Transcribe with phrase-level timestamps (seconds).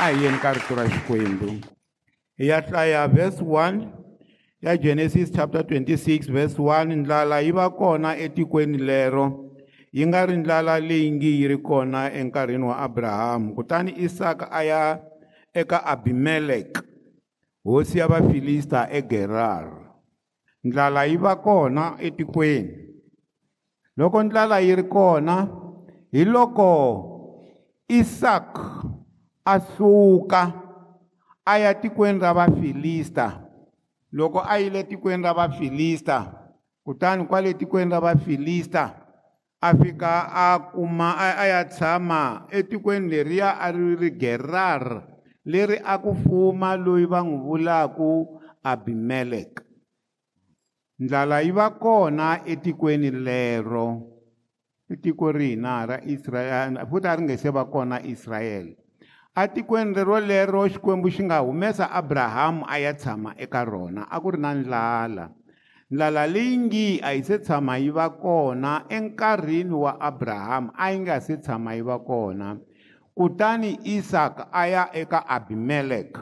[0.00, 1.46] a hi yeni ka rito ra xikwembu
[2.38, 3.88] hi ya hlaya verse 1
[4.62, 9.46] ya genesis chapter 26 verse 1 ndlala yi va kona etikweni lero.
[9.92, 14.62] Yi nga ri ndlala leyi ngi yi ri kona enkarhini wa abrahamu kutani isaka a
[14.62, 15.00] ya
[15.54, 16.84] eka abimelek
[17.64, 19.72] hosi ya vafilista egerar.
[20.64, 22.76] Ndlala yi va kona etikweni.
[23.96, 25.48] Loko ndlala yi ri kona
[26.12, 26.68] hi loko
[27.88, 28.58] isak
[29.44, 30.52] a suka
[31.44, 33.46] a ya tikweni ra vafilista.
[34.12, 36.40] Loko a yile tikweni ra vafilista
[36.84, 39.06] kutani kwale tikweni ra vafilista
[39.60, 45.06] a fika a kuma a ya tshama etikweni leriya a ri ri gerar
[45.44, 49.60] leri a ku fuma loyi va n'wi vulaku abimelek
[50.98, 54.06] ndlala yi va kona etikweni lero.
[54.90, 58.79] I tiko rihi na ra israyele futhi a ri nge se va kona israyele
[59.34, 64.30] atikweni rero lero xikwembu xi nga humesa abrahamu a ya tshama eka rona a ku
[64.30, 65.30] ri na ndlala.
[65.90, 70.98] Ndlala leyi ngi a yi se tshama yi va kona enkarhini wa abrahamu a yi
[71.00, 72.58] nga se tshama yi va kona.
[73.16, 76.18] Kutani isaka a ya eka abimelek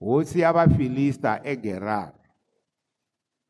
[0.00, 2.12] hosi ya vafilista egerar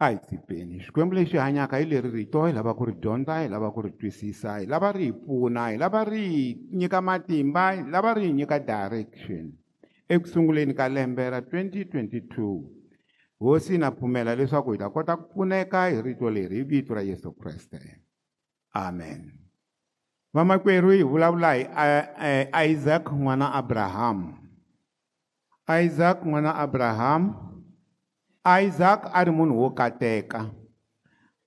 [0.02, 3.48] a hi tsipeni xikwembu lexi hanyaka hi leri rito hi lava ku ri dyondza hi
[3.48, 6.46] lava ku ri twisisa hi lava ri hi pfuna hi lava ri hi
[6.80, 9.52] nyika matimba hi lava ri hi nyika direction.
[10.08, 12.64] Eku sunguleni ka lembe ra 2022
[13.38, 17.02] hosi na pfumela leswaku hi ta kota ku pfuneka hi rito leri hi vito ra
[17.02, 17.78] yesu kreste.
[18.74, 19.30] Amen.
[20.34, 21.62] Vamakwerhu hi vulavula hi
[22.66, 24.34] isaac n'wana abraham.
[25.70, 27.51] Isaac n'wana abraham
[28.42, 30.50] Isaac a ri munhu wo kateka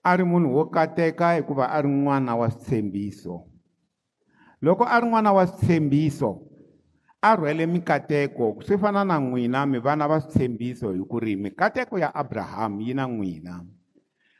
[0.05, 3.43] a ri munhu wo kateka hikuva a ri n'wana wa switshembiso.
[4.61, 6.45] Loko a ri n'wana wa switshembiso
[7.21, 8.61] a rhwele mikateko.
[8.61, 12.93] Swi fana na n'wina mi vana va switshembiso hi ku ri mikateko ya abrahamu yi
[12.93, 13.65] na n'wina.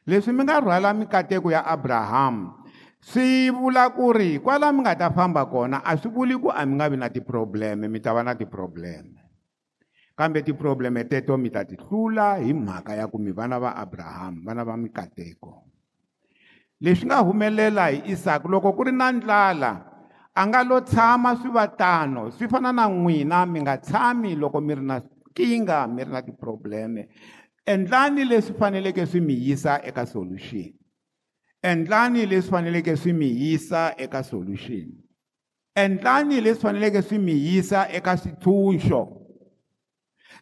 [0.06, 2.54] Leswi mi nga rhwala mikateko ya abrahamu
[3.02, 6.66] swi vula ku ri kwala mi nga ta famba kona a swi vuli ku a
[6.66, 9.25] mi nga vi na tiprobleme mi ta va na tiprobleme
[10.16, 14.44] kambe tiprobleme teto mi ta ti hlula hi mhaka ya ku mi vana va abrahamu
[14.44, 15.64] vana va mikateko.
[16.82, 19.72] Leswi nga humelela hi isaka loko ku ri na ndlala
[20.36, 22.32] a nga lo tshama swi va tano.
[22.32, 26.22] Swi fana na n'wina mi nga tshami loko mi ri na nkingha mi ri na
[26.22, 27.08] tiprobleme.
[27.66, 30.72] Endlani leswi faneleke swi mi yisa eka solution.
[31.64, 34.92] Endlani leswi faneleke swi mi yisa eka solution.
[35.76, 39.25] Endlani leswi faneleke swi mi yisa eka switshunxo.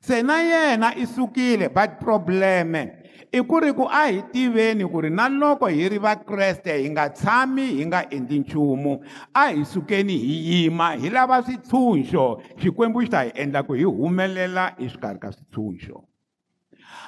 [0.04, 3.04] Se na yena i sukile but probleme
[3.34, 6.90] i ku ri ku a hi tiveni ku ri na loko hi ri vakreste hi
[6.94, 9.00] nga tshami hi nga endli nchumu.
[9.34, 12.26] A hi sukeni hi yima hi lava switshunxo.
[12.62, 16.04] Xikwembu xi ta hi endla ku hi humelela exikarhi ka switshunxo.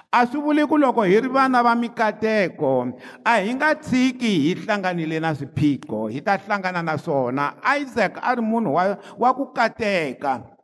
[0.10, 2.74] A swi vuli ku loko hi ri vana va mikateko
[3.22, 7.54] a hi nga tshiki hi hlanganile na swiphiqo hi ta hlangana na swona.
[7.78, 10.55] Isaac a ri munhu wa wa ku kateka.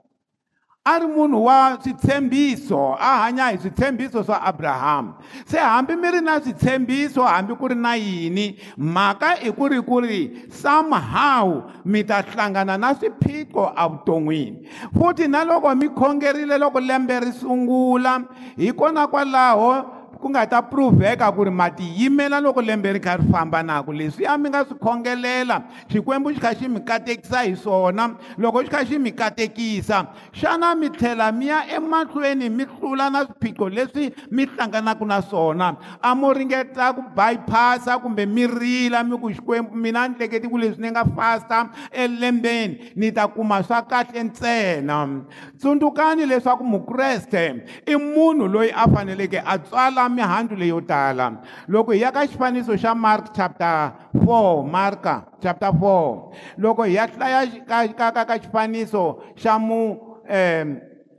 [0.84, 5.14] A ri munhu wa switshembiso a hanya hi switshembiso swa abrahamu
[5.46, 9.82] se hambi mi ri na switshembiso hambi ku ri na yini mhaka i ku ri
[9.82, 14.66] ku ri somehow mi ta hlangana na swiphiqo evuton'wini.
[14.98, 18.26] Futhi na loko mi khongerile loko lembe ri sungula
[18.58, 23.18] hi kona kwalaho ku nga ta pruvheka ku ri ma tiyimela loko lembe ri kha
[23.18, 25.66] ri famba na ku leswiya mi nga swi khongelela.
[25.90, 28.14] Xikwembu xi kha xi mi katekisa hi swona.
[28.38, 33.26] Loko xi kha xi mi katekisa xana mi tlhela mi ya emahlweni mi hlula na
[33.26, 35.76] swiphiqo leswi mi hlanganaka na swona?
[36.02, 40.58] A mo ringeta ku bypassa kumbe mi rila mi ku xikwembu mina ni hleketi ku
[40.58, 45.26] leswi ni nga fasta elembeni ni ta kuma swa kahle ntsena.
[45.58, 51.42] Tsundzukani leswaku mukreste i munhu loyi a faneleke a tswala mihandzu leyo tala.
[51.68, 57.08] Loko hi ya ka xifaniso xa mark chapter 4 marka chapter 4 loko hi ya
[57.08, 59.98] hlaya ka ka ka ka xifaniso xa mu
[60.28, 60.68] um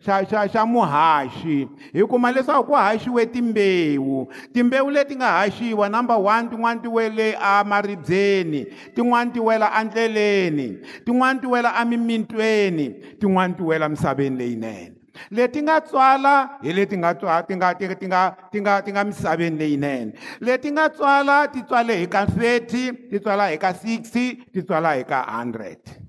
[0.02, 4.26] xa xa xa muhaxi hi kuma leswaku ku haxiwe timbewu.
[4.52, 11.40] Timbewu leti nga haxiwa number one tin'wani ti wele amaribyeni tin'wani ti wela andleleni tin'wani
[11.40, 12.86] ti wela amimitweni
[13.20, 18.06] tin'wani ti wela misaveni leyinene leti nga tswala hi leti nga ti nga ti ti
[18.06, 20.12] nga ti nga ti nga misaveni leyinene.
[20.40, 24.98] Leti nga tswala ti tswale hi ka 30 ti tswala hi ka 60 ti tswala
[24.98, 26.02] hi ka 100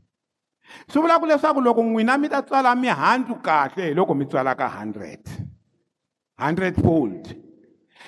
[0.88, 4.56] swi vula ku leswaku loko n'wina mi ta tswala mihandzu kahle hi loko mi tswala
[4.58, 5.22] ka 100
[6.38, 7.24] 100 fold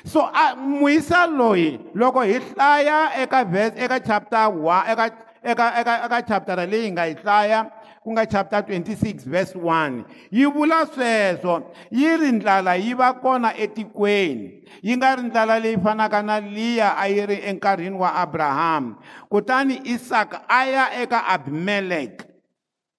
[0.06, 5.06] so a muyisa loyi loko hi hlaya eka verse eka chapter 1 eka
[5.46, 7.60] eka eka eka chapter leyi hi nga yi hlaya
[8.06, 13.50] ku nga chapter 26 verse 1 yi vula sweswo yi ri ndlala yi va kona
[13.58, 14.62] etikweni.
[14.86, 18.96] Yi nga ri ndlala leyi fanaka na liya a yi ri enkarhini wa abrahamu
[19.30, 22.22] kutani isaka a ya eka abimelek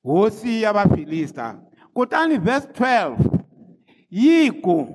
[0.03, 1.55] hosi ya vafilista
[1.95, 3.15] kutani verse 12
[4.11, 4.91] yi ku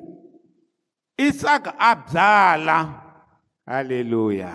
[1.18, 2.78] isaka a byala
[3.66, 4.52] halleluya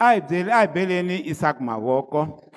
[0.00, 2.48] a hi byeli a hi beleni isaka mavoko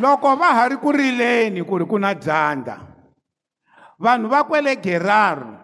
[0.00, 2.78] loko va ha ri ku rileni ku ri ku na dyandza
[3.98, 5.56] vanhu va kwele geraru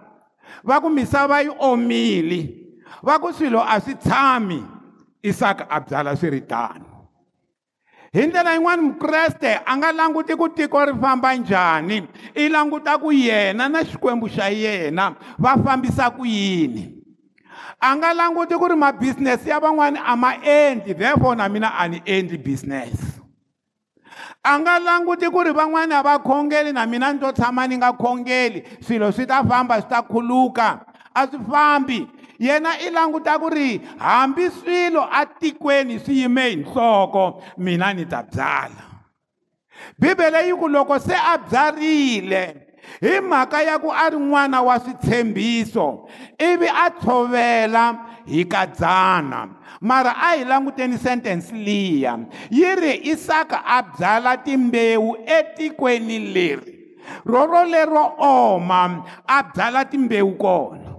[0.65, 2.41] va ku misava yi omile
[3.03, 4.63] va ku swilo a swi tshami
[5.23, 6.93] isaka a byala swi ri tano
[8.13, 13.13] hi ndlela yin'wani mukreste a nga languti ku tiko ri famba njhani i languta ku
[13.13, 16.99] yena na xikwembu xa yena va fambisa ku yini.
[17.81, 21.89] A nga languti ku ri mabisinesi ya van'wani a ma endli therefore na mina a
[21.89, 23.22] ni endli business.
[24.45, 27.77] A nga languti ku ri van'wani a va khongeli na mina ni to tshama ni
[27.77, 28.63] nga khongeli.
[28.83, 30.81] Swilo swi ta famba swi ta khuluka.
[31.15, 32.09] A swi fambi.
[32.39, 38.23] Yena i languta ku ri hambi swilo atikweni swi yime hi nhloko mina ni ta
[38.23, 38.83] byala.
[39.99, 44.79] Bibele yi ku loko se a byarile hi mhaka ya ku a ri n'wana wa
[44.79, 46.09] switshembiso
[46.39, 49.49] ivi a tshovela hi kadzana
[49.81, 52.19] mara a hi languteni sentence liya
[52.51, 56.79] yi ri isaka a byala timbewu etikweni leri.
[57.27, 60.93] Roro lero oma a byala timbewu kona.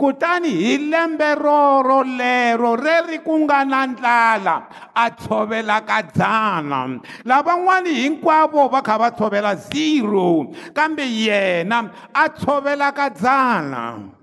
[0.00, 4.54] Kutani hi lembe roro lero reri ku nga na ndlala
[4.96, 12.88] a tshovela ka dzana lavan'wani hinkwavo va kha va tshovela zero kambe yena a tshovela
[12.96, 14.16] ka dzana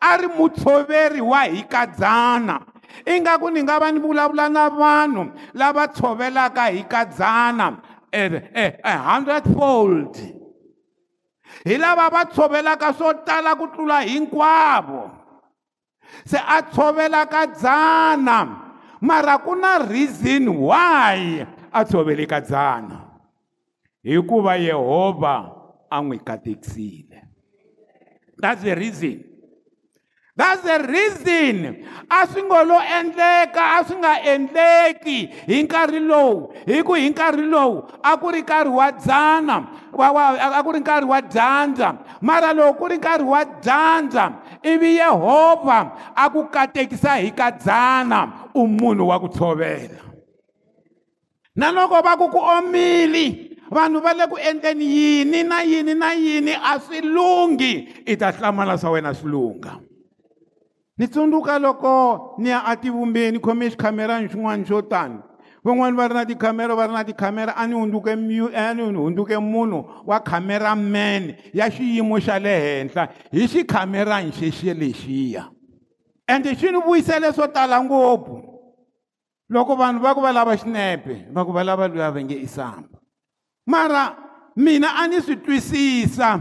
[0.00, 2.60] a ri mutshoveri wa hi ka dzana.
[3.06, 7.80] Ingaku ni nga va ni vulavula na vanhu lava tshovelaka hi ka dzana
[8.12, 10.16] a hundred fold
[11.64, 15.10] hi lava va tshovelaka swo tala ku tlula hinkwavo.
[16.26, 18.38] Se a tshovelaka dzana
[19.00, 23.06] mara ku na reason why a tshovele ka dzana.
[24.04, 25.54] Hikuva yehovha
[25.90, 27.22] a n'wi katekisile.
[28.38, 29.29] That's the reason.
[30.40, 31.84] That's the reason.
[32.08, 37.10] A swi ngo lo endleka a swi nga endleki hi nkarhi lowu hi ku hi
[37.12, 39.56] nkarhi lowu a ku ri nkarhi wa dzana
[39.92, 41.88] a ku ri nkarhi wa dyandza.
[42.24, 44.24] Mara loko ku ri nkarhi wa dyandza
[44.64, 45.78] ivi yehovha
[46.16, 50.00] a ku katekisa hi ka dzana u munhu wa ku tshovela.
[51.54, 56.16] Na loko va ku ku omili vanhu va le ku endleni yini na yini na
[56.16, 59.89] yini a swi lungi i ta hlamala swa wena swi lunga
[61.00, 65.16] ni tsundzuka loko ni ya ativumbeni khome xikhamerani xin'wana xo tani
[65.64, 69.84] van'wani va ri na tikhamera va ri na tikhamera a ni hundzuke ni hundzuke munhu
[70.04, 75.48] wa camera man ya xiyimo xa le henhla hi xikhamerani xexe lexiya
[76.28, 78.36] ende xi ni vuyisele swo tala ngopfu
[79.48, 83.00] loko vanhu va ku va lava xinepe va ku va lava luya va nge isamba
[83.66, 84.16] mara
[84.54, 86.36] mina a ni swi twisisa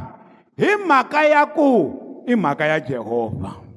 [0.59, 1.95] hi mhaka ya ku
[2.27, 3.68] i mhaka ya jehovha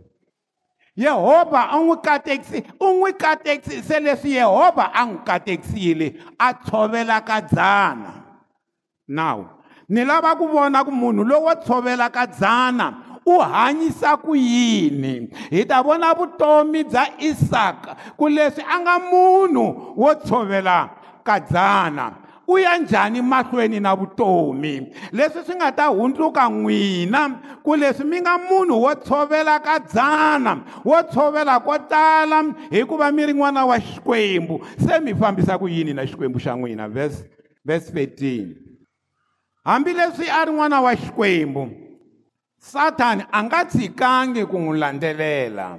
[0.97, 7.41] yehovha u n'wi katekisi u n'wi katekisise leswi yehovha a n'wi katekisile a tshovela ka
[7.41, 8.13] dzana
[9.09, 9.45] now
[9.89, 12.95] ni lava ku vona ku munhu lowo tshovela ka dzana
[13.27, 19.95] u hanyisa ku yini hi ta vona vutomi bya isaka ku leswi a nga munhu
[19.97, 20.91] wo tshovela
[21.25, 24.95] ka dzana u ya njhani mahlweni na vutomi?
[25.13, 30.65] Leswi swi nga ta hundzuka n'wina ku leswi mi nga munhu wo tshovela ka dzana
[30.85, 34.61] wo tshovela ko tala hikuva mi ri n'wana wa xikwembu.
[34.79, 36.89] Se mi fambisa ku yini na xikwembu xa n'wina?
[36.89, 37.25] Verse
[37.65, 38.55] verse 13
[39.65, 41.71] hambileswi a ri n'wana wa xikwembu
[42.59, 45.79] sathani a nga tshikangi ku n'wi landzelela.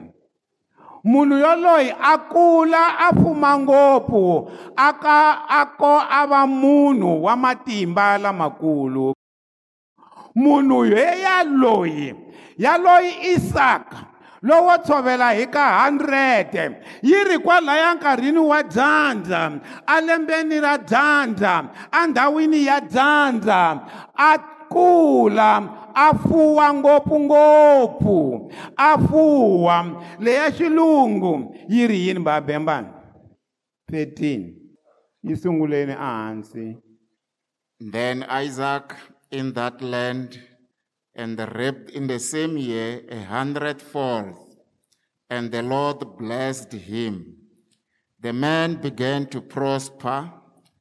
[1.03, 7.35] Munhu yoloye a kula a fuma ngopfu a ka a ko a va munhu wa
[7.35, 9.13] matimba lamakulu.
[10.35, 12.15] Munhu yeya loyi
[12.57, 19.51] yaloyi isaka lowo tshovela hi ka 100 yi ri kwalaya nkarhini wa dyandza
[19.87, 23.79] a lembeni ra dyandza andhawini ya dyandza
[24.17, 24.37] a
[24.69, 25.61] kula
[25.95, 32.87] a fuwa ngopfungopfu a fuwa leya xilungu yi ri yini babembani
[33.91, 34.53] 13
[35.23, 36.77] yi sunguleni ehansi.
[37.79, 38.95] Then Isaac
[39.31, 40.39] in that land
[41.15, 44.35] and reaped in the same year a hundredfold,
[45.29, 47.35] and the Lord blessed him.
[48.19, 50.31] The man began to prosper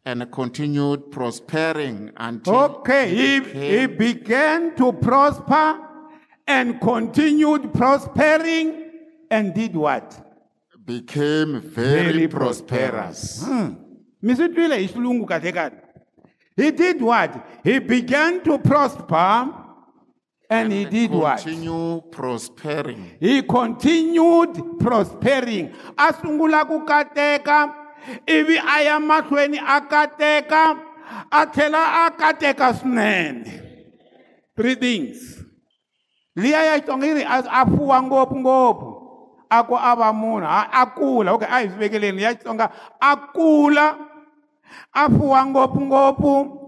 [0.05, 5.79] and continued prospering until Okay, he, he began to prosper
[6.47, 8.91] and continued prospering
[9.31, 10.33] and did what?
[10.85, 13.45] became very, prosperous.
[13.45, 13.75] Hmm.
[14.23, 15.79] Mi swi twile hi xilungu kahle kahle.
[16.57, 17.47] He did what?
[17.65, 19.55] He began to prosper
[20.51, 21.39] and he did what?
[21.43, 23.17] Continue prospering.
[23.21, 25.73] He continued prospering.
[25.97, 27.82] A sungula ku kateka
[28.27, 30.79] ivi a ya mahlweni a kateka
[31.31, 33.61] a tlhela a kateka swinene.
[34.57, 35.45] Three things.
[36.37, 38.91] Liya ya Xitsonga yi ri a fuwa ngopfungopfu.
[39.51, 43.17] A ku a va munhu a kula okay a hi swi vekeleni ya Xitsonga a
[43.35, 43.97] kula
[44.95, 46.59] a fuwa ngopfungopfu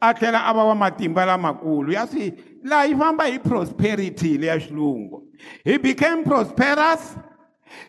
[0.00, 2.32] a tlhela a va wa matimba lamakulu ya swi
[2.62, 5.22] laha yi famba hi prosperity leya xilungu
[5.64, 7.16] he became prosperous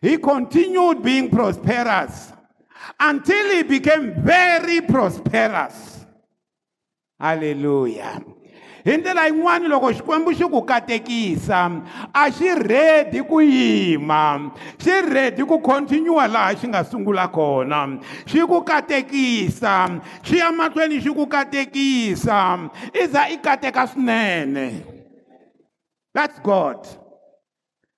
[0.01, 2.33] he continued being prosperous
[2.99, 6.05] until he became very prosperous.
[7.19, 8.21] Hallelujah.
[8.85, 11.83] Hi ndlela yin'wana loko xikwembu xi ku katekisa
[12.15, 18.39] a xi redi ku yima xi redi ku continue laha xi nga sungula kona xi
[18.47, 24.99] ku katekisa xi ya mahlweni xi ku katekisa i za i kateka swinene
[26.13, 26.87] that's god.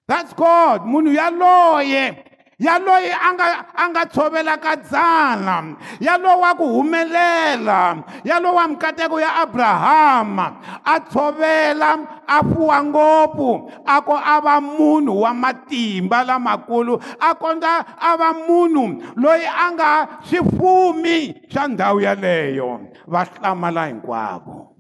[0.07, 0.81] That's god.
[0.81, 2.30] Munhu yaloye.
[2.61, 5.55] Yaloye a nga a nga tshovelaka dzana
[5.99, 13.49] yalowo wa ku humelela yalowo wa mikateko ya abrahama a tshovela a fuwa ngopfu
[13.85, 19.65] a ko a va munhu wa matimba lamakulu a kondza a va munhu loyi a
[19.73, 19.89] nga
[20.29, 21.17] xifumi
[21.49, 22.69] xa ndhawu yaleyo.
[23.07, 24.77] Va hlamala hinkwavo.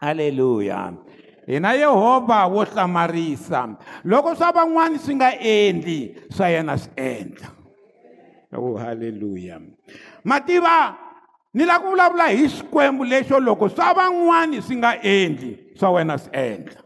[0.00, 0.92] Halleluya
[1.50, 3.68] hina yehovha wo hlamarisa
[4.04, 7.48] loko swa van'wani swi nga endli swa yena swi endla.
[8.54, 9.60] Oh halleluya
[10.24, 10.94] mativa
[11.54, 16.18] ni lava ku vulavula hi xikwembu lexo loko swa van'wani swi nga endli swa wena
[16.18, 16.80] swi endla.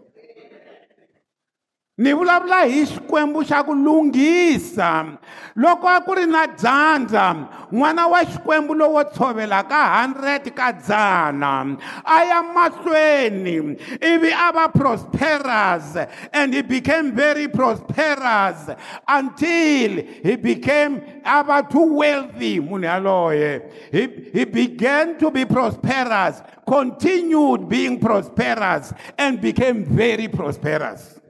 [1.99, 5.19] Ni vulavula hi xikwembu xa ku lunghisa.
[5.57, 7.37] Loko a ku ri na dyandza
[7.75, 14.69] n'wana wa xikwembu lowo tshovela ka 100 ka dzana a ya mahlweni ivi a va
[14.69, 15.97] prosperous
[16.33, 18.71] and he became very prosperous
[19.09, 23.71] until he became a va too wealthy munhu yaloye.
[23.91, 31.21] He, he began to be prosperous continued being prosperous and became very prosperous.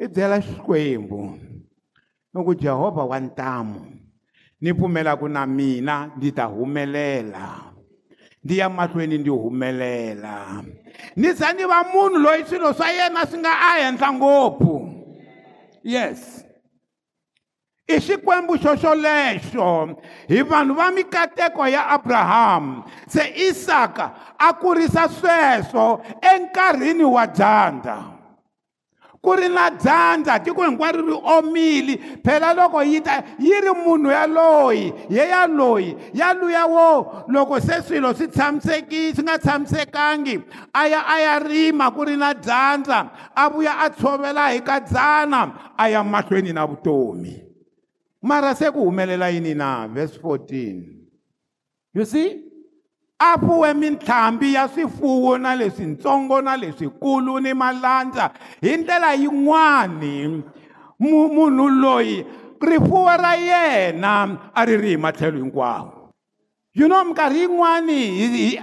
[0.00, 1.38] I byela xikwembu
[2.34, 3.99] no ku jehovha wa ntamu
[4.60, 7.70] ni pfumela ku na mina ndzi ta humelela
[8.44, 10.62] ndi ya mahlweni ndi humelela
[11.16, 14.94] ni za ni va munhu loyi swilo swa yena swi nga a henhla ngopfu.
[15.82, 16.44] Yes.
[17.88, 19.96] I xikwembu xoxolexo
[20.28, 28.19] hi vanhu va mikateko ya abrahamu se isaka a kurisa sweswo enkarhini wa dyandza
[29.22, 31.96] ku ri na dyandza tiko hinkwaro ri omile.
[32.24, 38.14] Phela loko yi ta yi ri munhu yaloyi ye yaloyi yaluya wo loko se swilo
[38.14, 43.50] swi tshamiseki swi nga tshamisekangi a ya a ya rima ku ri na dyandza a
[43.50, 47.44] vuya a tshovela hi ka dzana a ya mahlweni na vutomi.
[48.22, 49.86] Mara se ku humelela yini na?
[49.86, 50.96] Verse 14
[51.92, 52.49] you see?
[53.20, 60.42] A fuwe mintlhambi ya swifuwo na leswintsongo na leswikulu ni malandza hi ndlela yin'wani
[60.98, 62.26] munhu loyi
[62.60, 65.99] rifuwo ra yena a ri ri hi matlhelo hinkwawo.
[66.72, 68.00] You know minkarhi yin'wani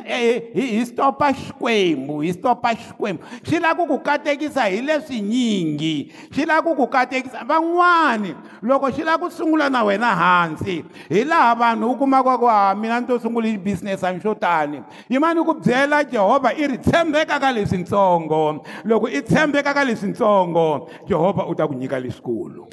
[0.08, 3.24] hi hi stopa xikwembu hi stopa xikwembu.
[3.44, 7.44] Xi lava ku ku katekisa hi leswinyingi xi lava ku ku katekisa.
[7.44, 8.32] Van'wani
[8.64, 12.74] loko xi lava ku sungula na wena hansi hi laha vanhu u kumaka ku ha
[12.76, 16.78] mina ni to sungula hi business ani xo tani yimani ku byela jehovha i ri
[16.78, 22.72] tshembeka ka leswintsongo loko i tshembeka ka leswintsongo jehovha u ta ku nyika leswikulu.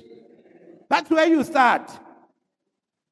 [0.89, 2.04] That's where you start.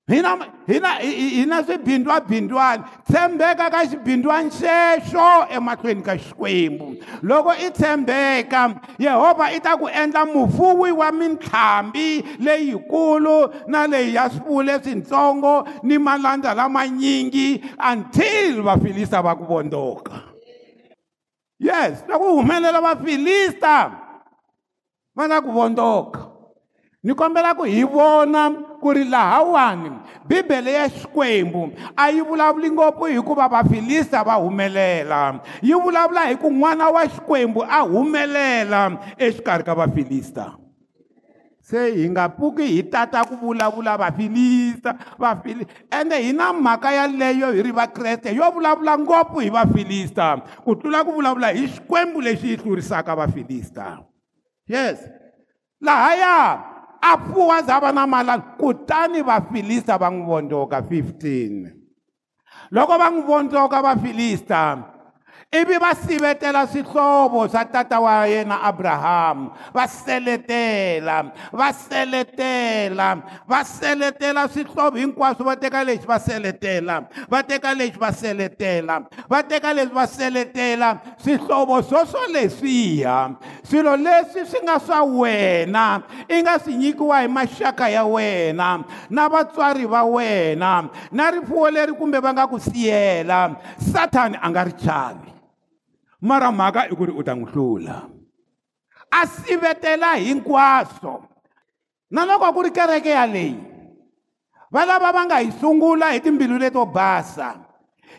[0.06, 6.96] Hina hina hina swibindwabindwani tshembeka ka xibindwani xexo emahlweni ka xikwembu.
[7.22, 14.30] Loko i tshembeka yehovha i ta ku endla mufuwi wa mintlhambi leyikulu na leyi ya
[14.30, 20.22] swifuwo leswintsongo ni malandza lamanyingi until vafilista va ku vondoka.
[21.58, 23.90] Yes na ku humelela vafilista
[25.14, 26.31] va na ku vondoka.
[27.02, 29.90] Ni kombela ku hi vona ku ri lahawani
[30.26, 35.40] bibele ya xikwembu a yi vulavuli ngopfu hikuva vafilista va humelela.
[35.62, 40.54] Yi vulavula hi ku n'wana wa xikwembu a humelela exikarhi ka vafilista
[41.62, 47.52] se hi nga pfuki hi tata ku vulavula vafilista vafili ende hi na mhaka yaleyo
[47.52, 52.46] hi ri vakreste yo vulavula ngopfu hi vafilista ku tlula ku vulavula hi xikwembu lexi
[52.46, 53.98] hi hlurisaka vafilista
[54.68, 54.98] yes.
[55.82, 56.62] Lahaya
[57.02, 61.70] a pfuwa za na malani kutani vafilista va n'wi vondzoka 15
[62.70, 64.78] loko va n'wi vondzoka vafilista
[65.52, 74.48] ivi va sivetela swihlovo swa tata wa yena abrahamu va seletela va seletela va seletela
[74.48, 79.94] swihlovo hinkwaswo va teka lexi va seletela va teka lexi va seletela va teka leswi
[79.94, 87.20] va seletela swihlovo swoswo leswiya swilo leswi swi nga swa wena i nga swi nyikiwa
[87.20, 92.56] hi maxaka ya wena na vatswari va wena na rifuwo leri kumbe va nga ku
[92.56, 93.52] siyela
[93.92, 95.32] sathani a nga ri chavi
[96.22, 98.06] mara mhaka i ku ri u ta n'wi hlula.
[99.10, 101.26] A sivetela hinkwaswo.
[102.10, 103.58] Na loko ku ri kereke yaleyi
[104.72, 107.60] va lava va nga hi sungula hi timbilu leto basa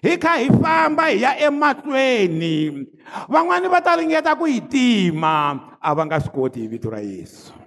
[0.04, 2.86] hi kha hi famba hi ya emahlweni.
[3.32, 7.02] Van'wani va ta ringeta ku hi tima a va nga swi koti hi vito ra
[7.02, 7.63] yesu.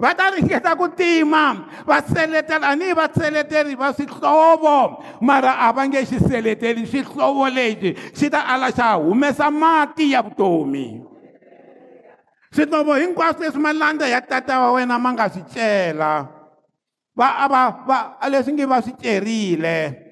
[0.00, 5.04] Va ta ringeta ku tima va seletela ni va seleteri va swihlovo.
[5.20, 10.24] Mara a va nge xi seleteli xihlovo lexi xi ta ala xa humesa mati ya
[10.24, 11.04] vutomi.
[12.50, 16.26] Swihlovo hinkwaswo leswi malanda ya tata wa wena ma nga swi cela
[17.14, 20.08] va a va va leswi nge va swi cerile.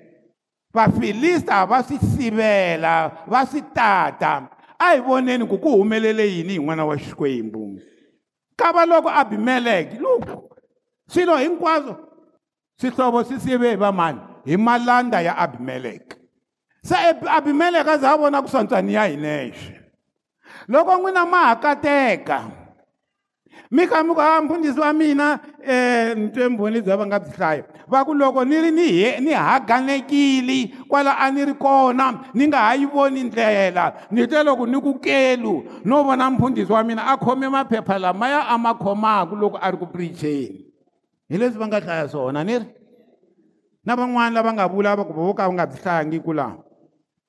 [0.69, 4.53] Vafilista va swi sivela va swi tata.
[4.79, 7.81] A hi voneni ku ku humelele yini hi n'wana wa xikwembu?
[8.59, 10.51] Kava loko abimeleki loku
[11.07, 11.95] swilo hinkwaswo
[12.81, 16.17] swihlovo swi sive hi va mani hi malanda ya abimeleki.
[16.83, 16.95] Se
[17.27, 19.81] abimeleki a za a vona ku swantswani ya hi nexe
[20.69, 22.51] loko n'wina ma ha kateka
[23.71, 27.19] mi kha mi ku a mfundhisi wa mina um ni twe mbhoni bya va nga
[27.19, 28.89] byi hlaya va ku loko ni ri ni
[29.21, 33.93] ni haganekile kwala a ni ri kona ni nga ha yi voni ndlela.
[34.11, 38.49] Ni te loko ni ku kelu no vona mfundhisi wa mina a khome maphepha lamaya
[38.49, 40.65] a ma khomaka loko a ri ku pricheni
[41.29, 42.67] hi leswi va nga hlaya swona ni ri?
[43.85, 46.57] Na van'wani lava nga vula va ku vo ka va nga byi hlayangiku laha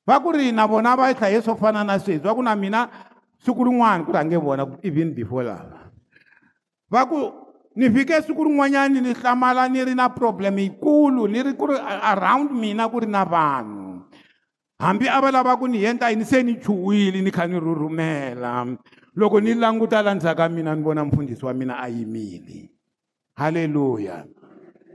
[0.07, 2.87] va ku ri na vona va hlaye swo fana na sweswi va ku na mina
[3.43, 5.88] siku rin'wana ku rhange vona even before lava
[6.91, 7.31] va ku
[7.75, 11.77] ni fike siku rin'wanyana ni hlamala ni ri na problem yikulu ni ri ku ri
[11.79, 14.03] around mina ku ri na vanhu.
[14.79, 18.65] Hambi a va lava ku ni yenta yini se ni chuwile ni kha ni rhurhumela.
[19.15, 22.71] Loko ni languta la ndzhaku ka mina ni vona mfundhisi wa mina a yimile.
[23.35, 24.25] Halleluya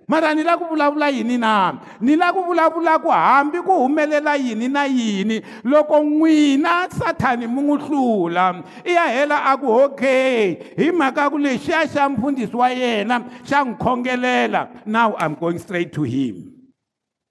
[0.09, 1.79] mara ni la ku vulavula yini na?
[2.01, 5.41] Ni la ku vulavula ku hambi ku humelela yini na yini.
[5.65, 11.39] Loko n'wina sathani mi n'wi hlula i ya hela a ku okay hi mhaka ku
[11.39, 14.87] lexiya xa mfundhisi wa yena xa n'wi khongelela.
[14.87, 16.53] Now i'm going straight to him.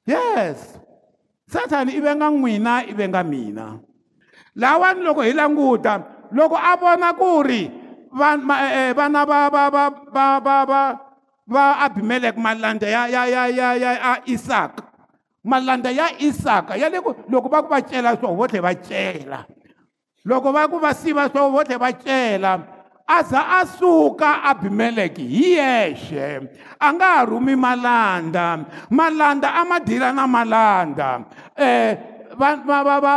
[0.05, 0.79] Yes.
[1.49, 3.79] Sathani i venga n'wina i venga mina.
[4.57, 6.01] Lawani loko hi languta
[6.33, 7.71] loko a vona ku ri
[8.13, 11.12] vana va va va va va va va
[11.51, 14.83] abimeleki malanda ya ya ya ya ya ya isaka
[15.43, 18.73] malanda ya isaka ya le ku loko va ku va cela swo vo tlhe va
[18.75, 19.45] cela.
[20.23, 22.53] Loko va ku va siva swo vo tlhe va cela.
[23.03, 26.47] A za a suka abimeleki hi yexe.
[26.79, 28.63] A nga ha rhumi malanda.
[28.89, 31.27] Malanda a ma dila na malanda.
[31.59, 33.15] Um va va va va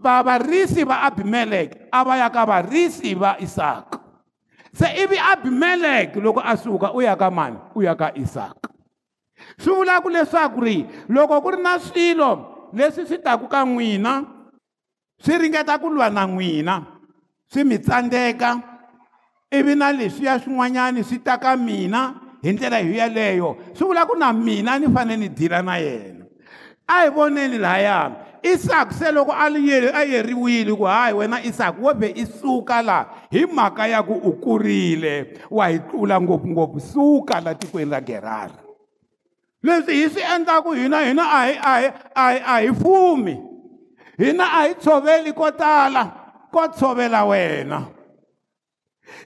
[0.00, 3.89] va varisi va abimeleki a va ya ka varisi va isaka
[4.72, 8.70] se ivi abimeleki loko a suka u ya ka mani u ya ka isaka
[9.58, 12.30] swi vulaka leswaku ri loko ku ri na swilo
[12.72, 14.24] leswi swi taku ka n'wina
[15.18, 16.86] swi ringeta ku lwa na n'wina
[17.50, 18.60] swi mi tsandzeka
[19.50, 24.14] ivi na leswiya swin'wanyani swi ta ka mina hi ndlela hi yeleyo swi vula ku
[24.14, 26.24] na mina ni fanele ni dila na yena.
[26.86, 31.94] A hi voneni lahaya isaka se loko a a yeriwile ku hayi wena isaka wo
[31.94, 37.40] be i suka la hi mhaka ya ku u kurile wa hi tlula ngopfungopfu suka
[37.40, 38.54] la tikweni ra gerari
[39.62, 43.36] leswi hi swi endlaku hina hina a hi a hi a hi a hi fumi
[44.18, 47.86] hina a hi tshoveli ko tala ko tshovela wena.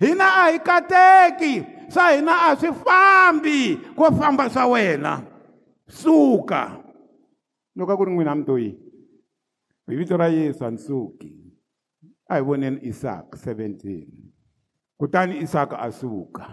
[0.00, 5.22] Hina a hi kateki swa hina a swi fambi ko famba swa wena.
[5.88, 6.80] Suka.
[7.76, 8.83] Loko a ku ri n'wina mi to yini
[9.86, 11.32] vito ra yesu a ni suki
[12.28, 14.06] a hi voneni isaka 17
[15.00, 16.44] kutani isaka a suka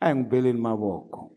[0.00, 1.32] a hi n'wi beleni mavoko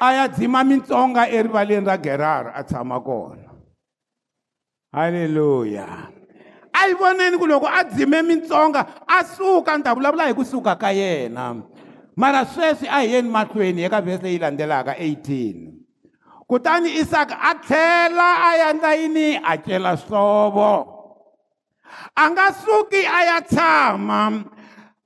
[0.00, 3.52] a ya dzima mitsonga erivaleni ra gerara a tshama kona.
[4.92, 6.08] Halleluya
[6.72, 10.78] a yi voneni ku loko a dzime mitsonga a suka ni ta vulavula hi kusuka
[10.80, 11.62] ka yena.
[12.16, 15.79] Mara sweswi a hi yeni mahlweni eka vhesi leyi landzelaka 18
[16.50, 20.98] kutani isaka a tlhela a yandla yini a cela hlovo.
[22.16, 24.44] A nga suki a ya tshama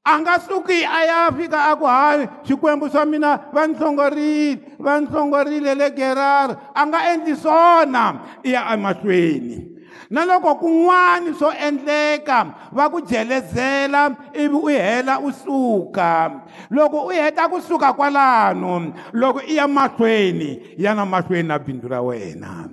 [0.05, 4.61] a nga suki a ya fika a ku hayi xikwembu swa mina va ni hlongorile
[4.79, 9.74] va ni hlongorile le gerara a nga endli swona i ya emahlweni
[10.11, 16.31] na loko kun'wani swo endleka va ku jelezela ivi u hela u suka.
[16.71, 21.89] Loko u heta ku suka kwalano loko i ya mahlweni ya na mahlweni na bindzu
[21.89, 22.69] ra wena.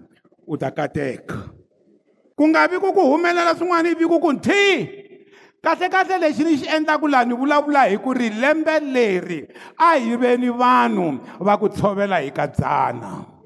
[0.48, 1.36] U ta kateka.
[2.36, 5.02] Ku nga vi ku ku humelela swin'wana ivi ku ku nthii
[5.62, 9.46] kahle kahle lexi ni xi endlaku laha ni vulavula hi ku ri lembe leri
[9.78, 13.41] a hi veni vanhu va ku tshovela hi kadzana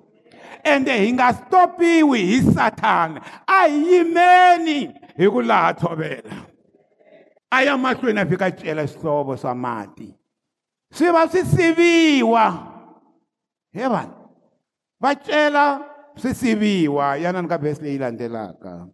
[0.65, 4.79] ende hi nga stopiwi hi sathana a hi yimeni
[5.17, 6.35] hi ku laha tshovela
[7.51, 10.09] a ya mahlweni a fika cela swihlovo swa mati
[10.91, 12.45] swi va swi siviwa
[13.71, 14.25] he vanhu
[15.01, 15.65] va cela
[16.17, 18.87] swi siviwa yanani ka vhesi leyi landzelaka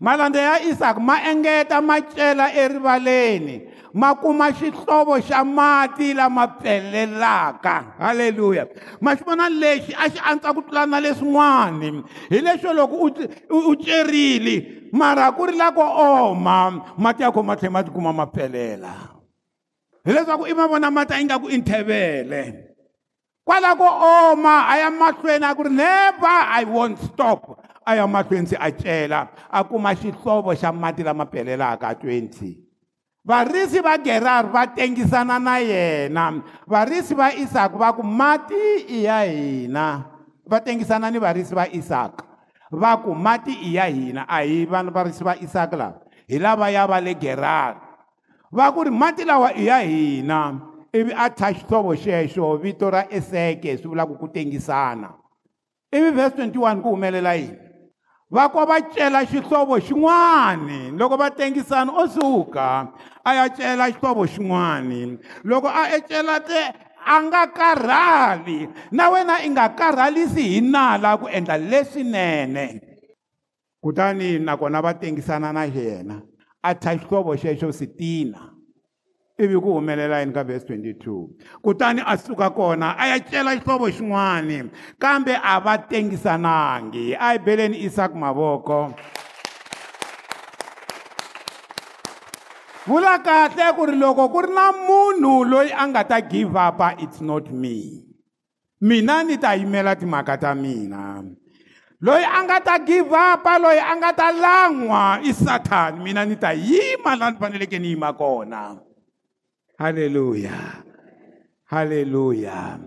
[0.00, 7.96] malande ya isaka ma engeta ma cela erivaleni ma kuma xihlovo xa mati lama pfelelaka
[7.96, 8.68] halleluya
[9.00, 13.08] ma xi vona lexi a xi antswa ku tlula na leswin'wani hi leswo loko
[13.48, 14.56] u cerile
[14.92, 18.92] mara ku ri la ko oma mati ya kho ma tlhela ma tikuma ma pfelela
[20.04, 22.42] hileswaku i ma vona mati a ingaku i nthevele
[23.48, 27.62] kwala ko oma a ya mahlweni a ku ri never i won't stop.
[27.86, 29.30] A ya mahlweni se a cela.
[29.48, 32.65] A kuma xihlovo xa mati lama pelelaka 20
[33.26, 38.54] varisi va gerari va tengisana na yena varisi va isaka va ku mati
[38.88, 40.04] i ya hina.
[40.46, 42.24] Va tengisana ni varisi va isaka
[42.70, 46.70] va ku mati i ya hina a hi vana varisi va isaka lava hi lava
[46.70, 47.78] ya va le gerari
[48.52, 50.60] va ku ri mati lawa i ya hina
[50.92, 55.10] ivi a thya xihlovo xexo vito ra eseke swi vulaka ku tengisana.
[55.92, 57.65] Ivi vhesi 21 ku humelela yini
[58.30, 60.90] va kwa va cela xihlovo xin'wani.
[60.98, 62.92] Loko va tengisana o suka
[63.24, 65.18] a ya cela xihlovo xin'wani.
[65.44, 66.60] Loko a ecela te
[67.06, 68.68] a nga karhali.
[68.90, 72.80] Na wena i nga karhalisi hi nala ku endla leswinene.
[73.82, 76.22] Kutani nakona va tengisana na yena
[76.62, 78.55] a thya xihlovo xexo sitina.
[79.38, 81.28] Ivi ku humelela yini ka vhesi 22
[81.62, 87.38] kutani a suka kona a ya cela xihlovo xin'wani kambe a va tengisanangi a hi
[87.38, 88.94] beleni isak mavoko
[92.86, 96.80] vula kahle ku ri loko ku ri na munhu loyi a nga ta give up
[97.02, 98.06] it's not me.
[98.80, 101.24] Mina ni ta yimela timhaka ta mina.
[102.00, 106.36] Loyi a nga ta give up loyi a nga ta lan'wa i sathani mina ni
[106.36, 108.85] ta yima laha ni faneleke ni yima kona
[109.78, 110.82] haleluya
[111.64, 112.78] haleluya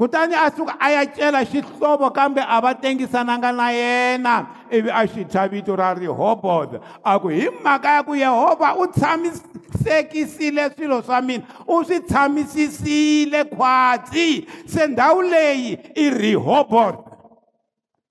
[0.00, 4.46] kutani a suka a ya cela xihlovo kambe a va tengisananga na yena.
[4.72, 8.86] Ivi a xi thya vito ra rehobot a ku hi mhaka ya ku yehovha u
[8.88, 11.44] tshamisekisile swilo swa mina.
[11.68, 14.46] U swi tshamisisile khwatsi.
[14.66, 17.04] Se ndhawu leyi i rehobot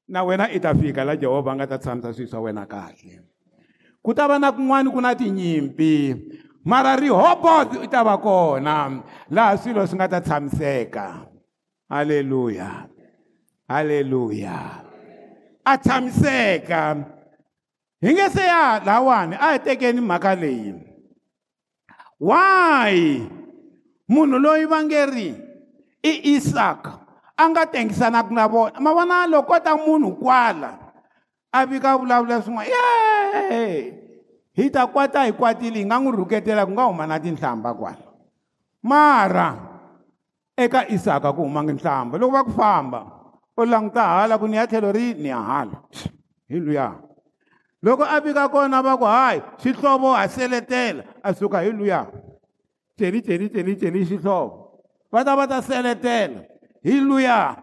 [0.07, 3.25] na wena i ta fika la jehovha a nga ta tshamisa swilo swa wena kahle.
[4.05, 6.13] Ku ta va na kun'wani ku na tinyimpi.
[6.69, 9.01] Mara rihobot i ta va kona.
[9.33, 11.25] Laha swilo swi nga ta tshamiseka.
[11.89, 12.85] Halleluya
[13.65, 14.57] halleluya
[15.65, 16.81] a tshamiseka.
[18.01, 20.73] Hi nge se ya lawani a hi tekeni mhaka leyi.
[22.19, 23.25] Why?
[24.09, 25.29] Munhu loyi va nge ri
[26.03, 27.01] i isaka
[27.37, 28.79] a nga tengisanaka na vona.
[28.79, 30.77] Ma vona loko ta munhu kwala
[31.51, 32.69] a vika vulavula swin'wana.
[32.69, 33.98] Ye
[34.59, 38.03] hi ta kwata hi kwatile hi nga n'wi rhuketela ku nga huma na tinhlamba kwala
[38.83, 39.49] mara
[40.59, 42.99] eka isaka ku humangi nhlamba loko va ku famba
[43.55, 45.79] u languta hala ku ni ya tlhelo ri ni ya hala
[46.51, 46.99] hi luya
[47.79, 52.03] loko a vika kona va ku hayi xihlovo ha seletela a suka hi luya
[52.99, 54.69] celi celi celi celi xihlovo
[55.11, 56.43] va ta va ta seletela.
[56.83, 57.55] Hi luya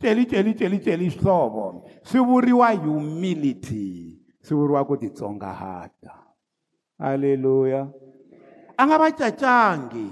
[0.00, 4.20] celi celi celi celi xihlovo swi vuriwa humility.
[4.40, 6.23] Swi vuriwa ku titsongahata
[7.04, 7.88] halleluya
[8.76, 10.08] a nga va cacangi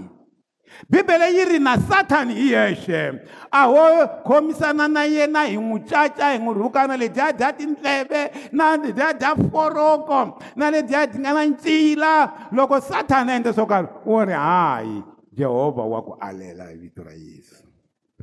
[0.89, 6.33] bibele yi ri na sathani hi yexe a ho khomisana na yena hi n'wi caca
[6.33, 11.45] hi n'wi rhukana ledyiya dya tindleve na ledyiya dya foroko na ledyiya dyi nga na
[11.45, 12.13] ncila.
[12.53, 15.03] Loko sathani a endla swo karhi wo ri hayi
[15.33, 17.67] jehovha wa ku alela hi vito ra yesu.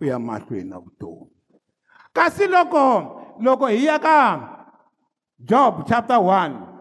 [0.02, 1.30] U ya mahlweni na vutomi.
[2.14, 4.18] Kasi loko loko hi ya ka
[5.38, 6.79] job chapter 1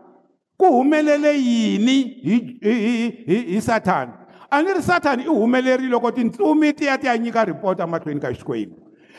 [0.59, 2.03] ku humelele yini?
[2.23, 4.13] Hi hi hi hi sathani
[4.51, 8.21] a ni ri sathani i humelerile loko tintsumi ti ya ti ya nyika report emahlweni
[8.21, 8.77] ka xikwembu.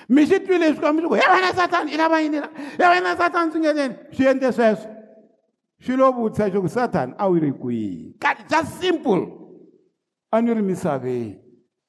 [0.10, 2.50] Mi xi twile swikwembu swi ku ya wena sathani i lava yini la?
[2.80, 4.92] Ya wena sathani swi ngeleni swi endle sweswo.
[5.80, 8.16] Xi lo vutisa xo ku sathani a wu ri kwihi?
[8.50, 9.28] Just simple.
[10.32, 11.38] A ni ri misaveni.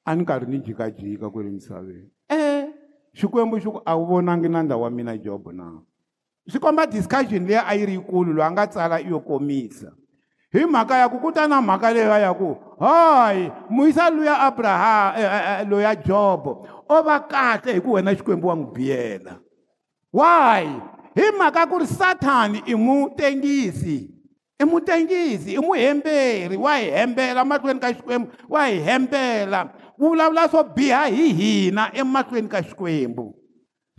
[0.05, 2.07] A ni karhi ni jikajika kwale misaveni.
[2.29, 2.69] E
[3.13, 5.81] xikwembu xi ku a wu vonangi nandza wa mina job na
[6.49, 9.91] swi komba discussion leyi a yi ri yikulu loyi a nga tsala i yo komisa.
[10.53, 15.69] Hi mhaka ya ku ku ta na mhaka leya ya ku hayi muyisa luya abraham
[15.69, 19.39] loya job o va kahle hi ku wena xikwembu wa n'wi biyela.
[20.11, 20.67] Why?
[21.15, 24.11] Hi mhaka ku ri sathani i mutengisi
[24.61, 30.49] i mutengisi i muhemberi wa hi hembela mahlweni ka xikwembu wa hi hembela wu vulavula
[30.49, 33.35] swo biha hi hina emahlweni ka xikwembu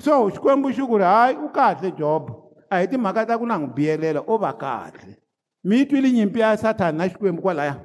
[0.02, 2.30] so xikwembu xi ku ri hayi u kahle job.
[2.70, 5.16] A hi timhaka ta ku na n'wi biyelela o va kahle
[5.64, 7.76] mi yi twile nyimpi ya sathani na xikwembu kwalaya.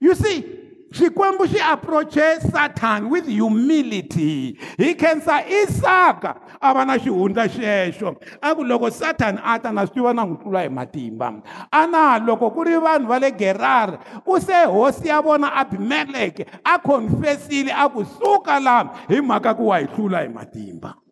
[0.00, 0.44] You see
[0.92, 4.58] xikwembu xi approache satan with humility.
[4.78, 9.86] Hi khensa isaka a va na xihundla xexo a ku loko satan a ta na
[9.86, 11.42] swi tiva na n'wi tlula hi matimba.
[11.72, 16.46] A na loko ku ri vanhu va le gerari u se hosi ya vona abimeleke
[16.64, 21.03] a confessile a ku suka laha hi mhaka ku wa hi hlula hi matimba.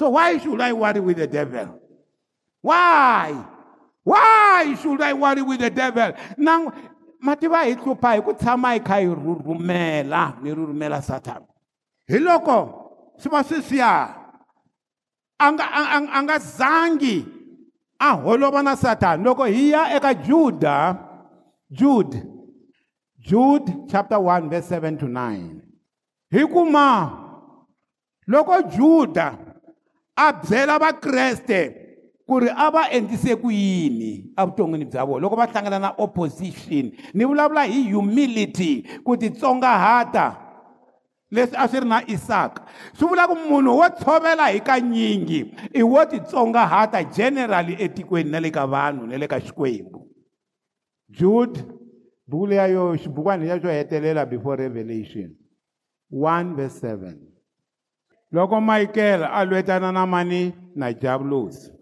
[0.00, 1.78] So why should i worry with the devil?
[2.62, 3.36] Why?
[4.02, 6.14] Why should i worry with the devil?
[6.38, 6.72] Na
[7.22, 11.44] mativa hi hlupha hi ku tshama hi kha hi rhurhumela ni rhurhumela sathana
[12.08, 12.56] hi loko
[13.20, 13.90] swi va sweswiya
[15.38, 17.18] a nga a, nga zangi
[18.00, 20.96] a holova na sathana loko hi ya eka juda
[21.70, 22.24] jude
[23.20, 25.60] jude chapter 1 verse 7 to 9
[26.32, 26.88] hi kuma
[28.24, 29.49] loko juda
[30.20, 31.60] a byela vakreste
[32.28, 36.92] ku ri a va endlise ku yini evuton'wini bya vona loko va hlangana na opposition.
[37.14, 40.36] Ni vulavula hi humility ku titsongahata
[41.32, 42.66] leswi a swi ri na isaka.
[42.94, 45.40] Swi vula ku munhu wo tshovela hi kanyingi
[45.74, 50.06] i wo titsongahata generally etikweni na le ka vanhu na le ka xikwembu.
[51.10, 51.64] Jude
[52.28, 55.34] buku leya yo xibukwana leya xo hetelela before revelation
[56.12, 57.29] 1 verse 7
[58.32, 61.80] loko michael a lwetana na mani na jabulosi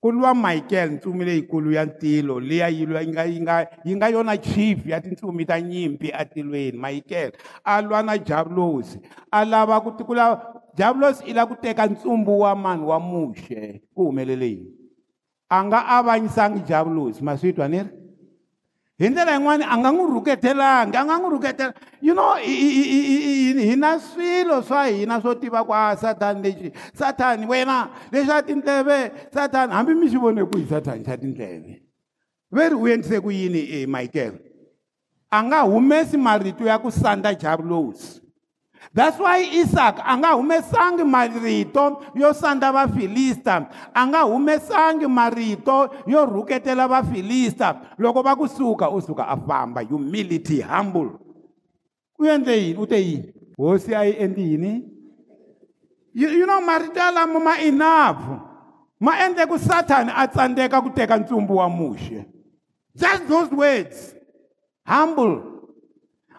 [0.00, 3.96] ku lwa michael ntsumi leyikulu ya ntilo liya yi lwa yi nga yi nga yi
[3.96, 6.78] nga yona chief ya tintsumi ta nyimpi atilweni.
[6.78, 7.32] Michael
[7.64, 8.98] a lwa na jabulosi
[9.30, 10.40] a lava ku ku lava
[10.76, 14.72] jabulosi i lava ku teka ntsumbu wa mani wa muxe ku humelele yini?
[15.50, 17.99] A nga avanyisangi jabulosi ma swi twa ni ri
[19.00, 21.74] hi ndlela yin'wani a nga n'wi rhuketelangi a nga n'wi rhuketela.
[22.02, 27.88] You know hi na swilo swa hina swo tiva ku a sathani lexi sathani wena
[28.12, 31.80] leswi a tindleve sathani hambi mi xi vone ku hi sathani xa tindleve
[32.52, 34.36] ve ri u endlise ku yini e michael?
[35.32, 38.19] A nga humesi marito ya ku sandza jabulosi
[38.92, 46.26] that's why isaka a nga humesangi marito yo sandza vafilista a nga humesangi marito yo
[46.26, 51.10] rhuketela vafilista loko va kusuka u suka a famba humility humble.
[52.18, 52.78] U endle yini?
[52.78, 53.32] U te yini?
[53.56, 54.82] Hosi a yi endli yini?
[56.12, 58.42] You, you know marito yalamo ma enough
[58.98, 62.26] ma endle ku sathani a tsandzeka ku teka ntsumbu wa muxe
[62.96, 64.14] just those words.
[64.84, 65.46] Humble.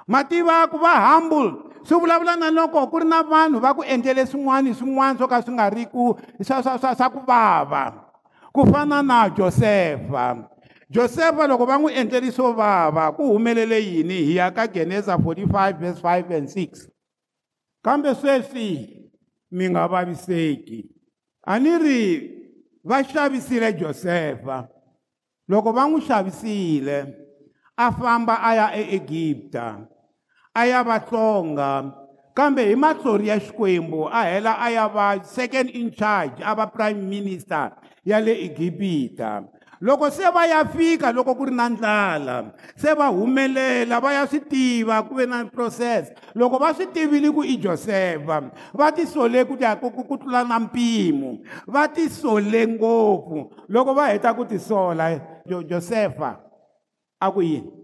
[0.06, 3.84] Ma tiva ku va humble swi vulavula na loko ku ri na vanhu va ku
[3.84, 8.12] endlele swin'wana swin'wana swo ka swi nga ri ku swa swa swa swa ku vava.
[8.54, 10.48] Ku fana na josefa.
[10.92, 14.28] Josefa loko va n'wi endleli swo vava ku humelele yini?
[14.28, 16.88] Hi ya ka geneza 45 verse 5 and 6
[17.84, 19.02] kambe sweswi
[19.52, 20.86] mi nga vaviseki.
[21.48, 22.02] A ni ri
[22.84, 24.68] va xavisile josefa.
[25.50, 27.10] Loko va n'wi xavisile
[27.78, 29.91] a famba a ya eegipta
[30.54, 31.94] a ya va hlonga
[32.34, 36.68] kambe hi mahlori ya xikwembu a hela a ya va second in charge a va
[36.68, 37.72] prime minister
[38.06, 39.44] ya le egipita
[39.82, 44.28] loko se va ya fika loko ku ri na ndlala se va humelela va ya
[44.28, 46.12] swi tiva ku ve na process.
[46.36, 50.60] Loko va swi tivile ku i josefa va tisole ku ku ku ku tlula na
[50.60, 51.42] mpimo.
[51.68, 55.18] Va tisole ngopfu loko va heta ku tisola
[55.50, 56.38] jo, josefa
[57.20, 57.81] a ku yini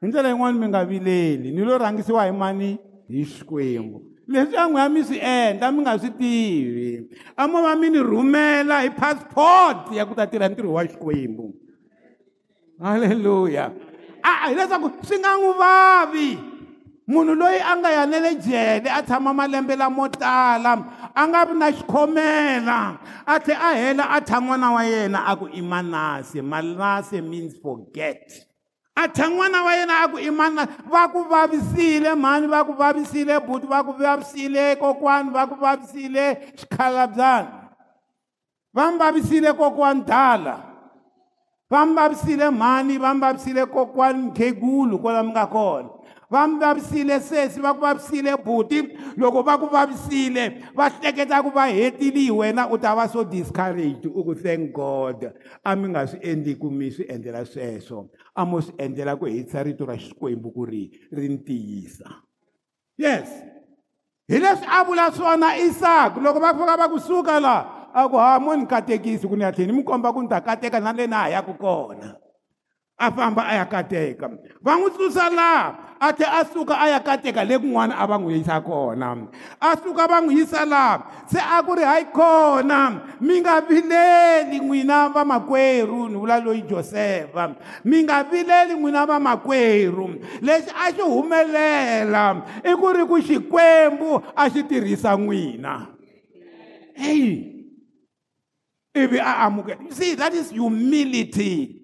[0.00, 4.68] hi ndlela yin'wana mi nga vileli ni lo rhangisiwa hi mani hi xikwembu leswi a
[4.68, 8.80] n'wi ya mi swi endla mi nga swi tivi a mo va mi ni rhumela
[8.84, 11.54] hi passport ya ku ta tirha ntirho wa xikwembu
[12.80, 13.72] halleluya
[14.22, 16.30] a hileswaku swi nga n'wi vavi
[17.08, 20.72] munhu loyi a nga ya na le jele a tshama malembe lamo tala
[21.14, 25.32] a nga vi na xikhomela a tlhe a hela a thya n'wana wa yena a
[25.36, 28.47] ku i manase manase means forget.
[29.02, 32.72] A thya n'wana wa yena a ku i manase va ku vavisile mhani va ku
[32.74, 36.24] vavisile buti va ku vavisile kokwani va ku vavisile
[36.58, 37.48] xikhalabyanyi.
[38.74, 40.56] Va mi vavisile kokwani dala
[41.70, 45.88] va mi vavisile mhani va mi vavisile kokwani mkhegulu kwala mi nga kona
[46.30, 48.82] va mi vavisile sesi va ku vavisile buti
[49.16, 50.44] loko va ku vavisile
[50.76, 54.72] va hleketa ku va hetile hi wena u ta va so discouraged u ku thank
[54.72, 55.32] god
[55.64, 59.24] a mi nga swi endli ku mi swi endlela sweswo a mo swi endlela ku
[59.24, 62.08] hetisa rito ra xikwembu ku ri ri ni tiyisa
[62.98, 63.28] yes.
[64.28, 68.38] Hi leswi a vula swona isaka loko va fika va kusuka laha a ku ha
[68.38, 70.92] mo ni katekisi ku ni ya tlhela ni mi komba ku ni ta kateka na
[70.92, 72.27] le na ha yaka kona
[72.98, 74.28] a famba a ya kateka
[74.62, 78.18] va n'wi susa laha a tlhe a suka a ya kateka le kun'wana a va
[78.18, 79.28] n'wi yisa kona
[79.60, 84.58] a suka va n'wi yisa laha se a ku ri hayi kona mi nga vileli
[84.58, 92.42] n'wina vamakwerhu ni vula loyi josefa mi nga vileli n'wina vamakwerhu lexi a xi humelela
[92.66, 95.86] i ku ri ku xikwembu a xi tirhisa n'wina.
[96.98, 97.58] Heyi
[98.94, 99.92] ivi a amukela.
[99.92, 101.77] See that is humility.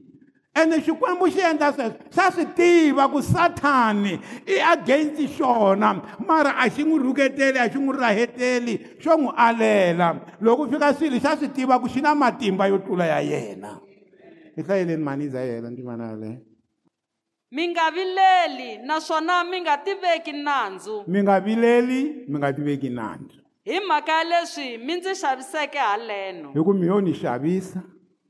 [0.55, 5.91] Ene xikwembu xi endla sweswo xa swi tiva ku sathani i against xona
[6.27, 10.09] mara a xi n'wi rhuketeli a xi n'wi raheteli xo n'wi alela.
[10.41, 13.81] Loko fika swilo xa swi tiva ku xi na matimba yo tlula ya yena.
[14.57, 16.55] Hi hlayeleni mani za yena ntimana yaleyo
[17.55, 21.05] mi nga vileli naswona mi nga tiveki nandzu.
[21.07, 23.39] Mi nga vileli mi nga tiveki nandzu.
[23.65, 26.53] Hi mhaka ya leswi mi ndzi xaviseke haleno.
[26.53, 27.83] Hi ku mi yo ni xavisa.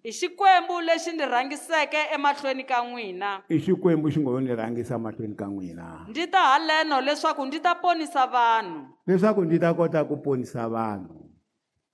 [0.05, 3.43] Hi xikwembu lexi ndzi rhangiseke emahlweni ka n'wina.
[3.49, 6.05] I xikwembu xi ngo yo ni rhangisa mahlweni ka n'wina.
[6.09, 8.85] Ndzi ta haleno leswaku ndzi ta ponisa vanhu.
[9.07, 11.31] Leswaku ndzi ta kota ku ponisa vanhu.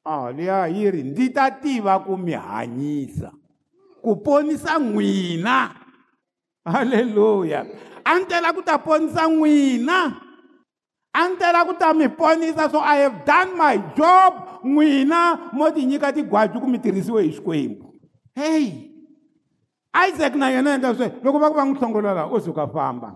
[0.04, 3.30] A liya yi ri ndzi ta tiva ku mi hanyisa.
[4.02, 5.70] Ku ponisa n'wina.
[6.66, 7.66] Halleluya
[8.04, 10.18] a ni tela ku ta ponisa n'wina?
[11.14, 12.66] A ni tela ku ta mi ponisa?
[12.70, 14.50] So i have done my job.
[14.64, 17.89] N'wina mo ti nyika tigwaju ku mi tirhisiwe hi xikwembu
[18.34, 18.90] heyi
[20.08, 23.14] isaac na yena endla swe loko va ku va n'wi hlongolola o suka famba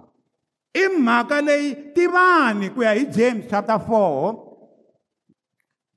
[0.75, 4.45] i mhaka leyi tivani ku ya hi james chapter 4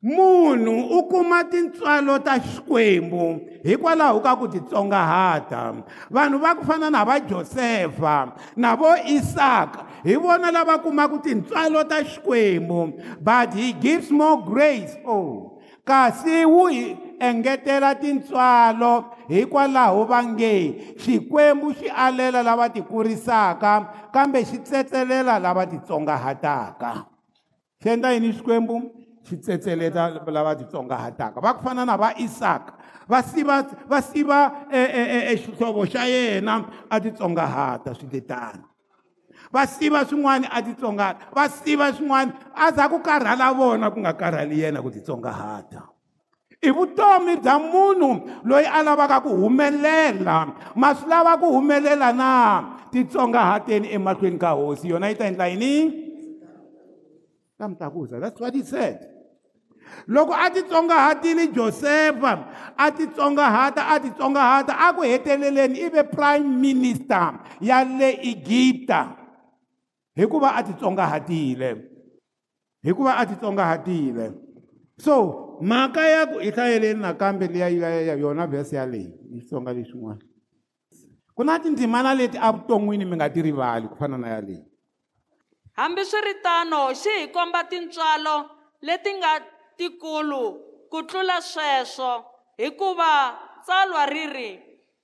[0.03, 7.03] munhu u kuma tintswalo ta xikwembu hikwalaho ka ku titsongahata vanhu va ku fana na
[7.03, 14.12] va josefa na vo isaka hi vona lava kumaka tintswalo ta xikwembu but he gives
[14.12, 14.95] more grace.
[15.06, 16.69] Oh kasi wu
[17.19, 20.95] engetela tintswalo hikwalaho va nge.
[20.97, 27.06] Xikwembu xi alela lava ti kurisaka kambe xi tsetselela lava titsongahataka.
[27.82, 28.82] Xi endla yini xikwembu?
[29.27, 31.41] Xi tsetseleta lava titsongahataka.
[31.41, 32.73] Va ku fana na va isaka
[33.08, 34.67] va siva va siva
[35.32, 38.63] exihlovo xa yena a titsongahata swiletani.
[39.51, 44.13] Va siva swin'wana a titsongahata va siva swin'wana a za ku karhala vona ku nga
[44.13, 45.96] karhali yena ku titsongahata.
[46.62, 50.54] I vutomi bya munhu loyi a lavaka ku humelela.
[50.76, 52.32] Ma swi lava ku humelela na?
[52.91, 54.89] Titsongahateni emahlweni ka hosi.
[54.89, 55.74] Yona yi ta endla yini?
[57.60, 59.17] Kamtakuza that's what he said.
[60.08, 62.34] Loko a titsongahatile josefa
[62.78, 69.15] a titsongahata a titsongahata a ku heteleleni i ve prime minister ya le egipta
[70.15, 71.70] hikuva a titsongahatile
[72.84, 74.34] hikuva a titsongahatile
[74.98, 80.22] so mhaka ya ku i hlayeleni nakambe liya yona vhesi yaleyi hi xitsonga lexin'wana
[81.36, 84.65] ku na tindzimana leti evuton'wini mi nga ti rivali ku fana na yaleyi
[85.74, 88.50] hambiswiritano xi hi komba tintswalo
[88.82, 89.32] leti nga
[89.78, 90.43] tikulu
[90.89, 92.26] ku tlula sweswo
[92.58, 94.52] hikuva tsalwa ri ri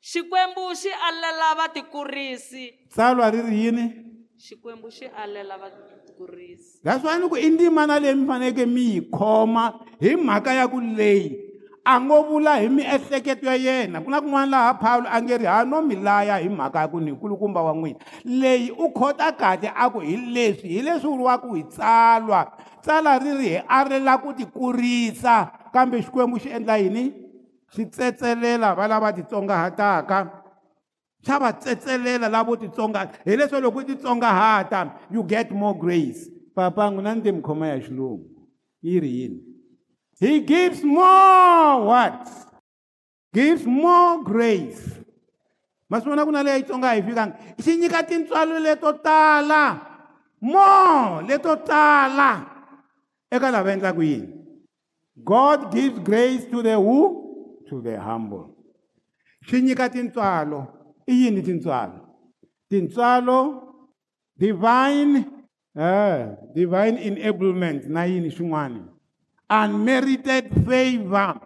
[0.03, 2.65] xikwembu xi alela vatikurisi.
[2.89, 3.85] Tsalwa ri ri yini?
[4.37, 5.92] Xikwembu xi alela vatikurisi
[6.83, 10.67] that's why ni ku i ndzimana leyi mi faneleke mi yi khoma hi mhaka ya
[10.67, 11.39] ku leyi
[11.85, 14.01] a ngo vula hi miehleketo ya yena.
[14.01, 16.87] Ku na kun'wana laha phawulo a nge ri ha no mi laya hi mhaka ya
[16.87, 21.09] ku ni nkulukumba wa n'wina leyi u khota kahle a ku hi leswi hi leswi
[21.09, 22.51] vuriwaka hi tsalwa
[22.81, 25.51] tsala ri ri hi alela ku ti kurisa.
[25.73, 27.11] Kambe xikwembu xi endla yini?
[27.67, 30.42] Xi tsetselela va lava titsongahataka
[31.23, 36.29] xa va tsetselela lavo titsongahata hi leswo loko u titsongahata you get more grace.
[36.53, 38.27] Papa n'wina ni te mi khoma ya xilungu.
[38.81, 39.39] Yi ri yini?
[40.19, 42.27] He gives more what?
[43.33, 44.99] Gives more grace.
[45.89, 47.39] Ma swi vona ku na leyi tsonga hi fikanga.
[47.57, 49.79] Xi nyika tintswalo leto tala.
[50.41, 52.45] More leto tala.
[53.31, 54.27] Eka lava endlaka yini?
[55.23, 57.63] God gives grace to the who?
[57.69, 58.53] To the humble.
[59.47, 61.99] Xi nyika tintswalo i yini tintswalo?
[62.69, 63.61] Tintswalo
[64.37, 65.25] divine
[65.75, 68.89] eh divine enablement na yini xin'wana?
[69.49, 71.39] Unmerited favor.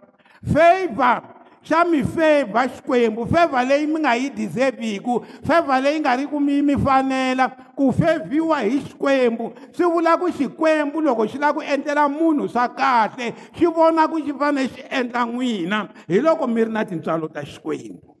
[0.44, 1.22] Favor
[1.62, 3.26] xa mi favor xikwembu?
[3.26, 7.92] Favor leyi mi nga yi deserviku favor leyi nga ri ku mi mi fanela ku
[7.92, 13.34] fevhiwa hi xikwembu swi vula ku xikwembu loko xi lava ku endlela munhu swa kahle
[13.52, 17.42] xi vona ku xi fanele xi endla n'wina hi loko mi ri na tintswalo ta
[17.44, 18.16] xikwembu.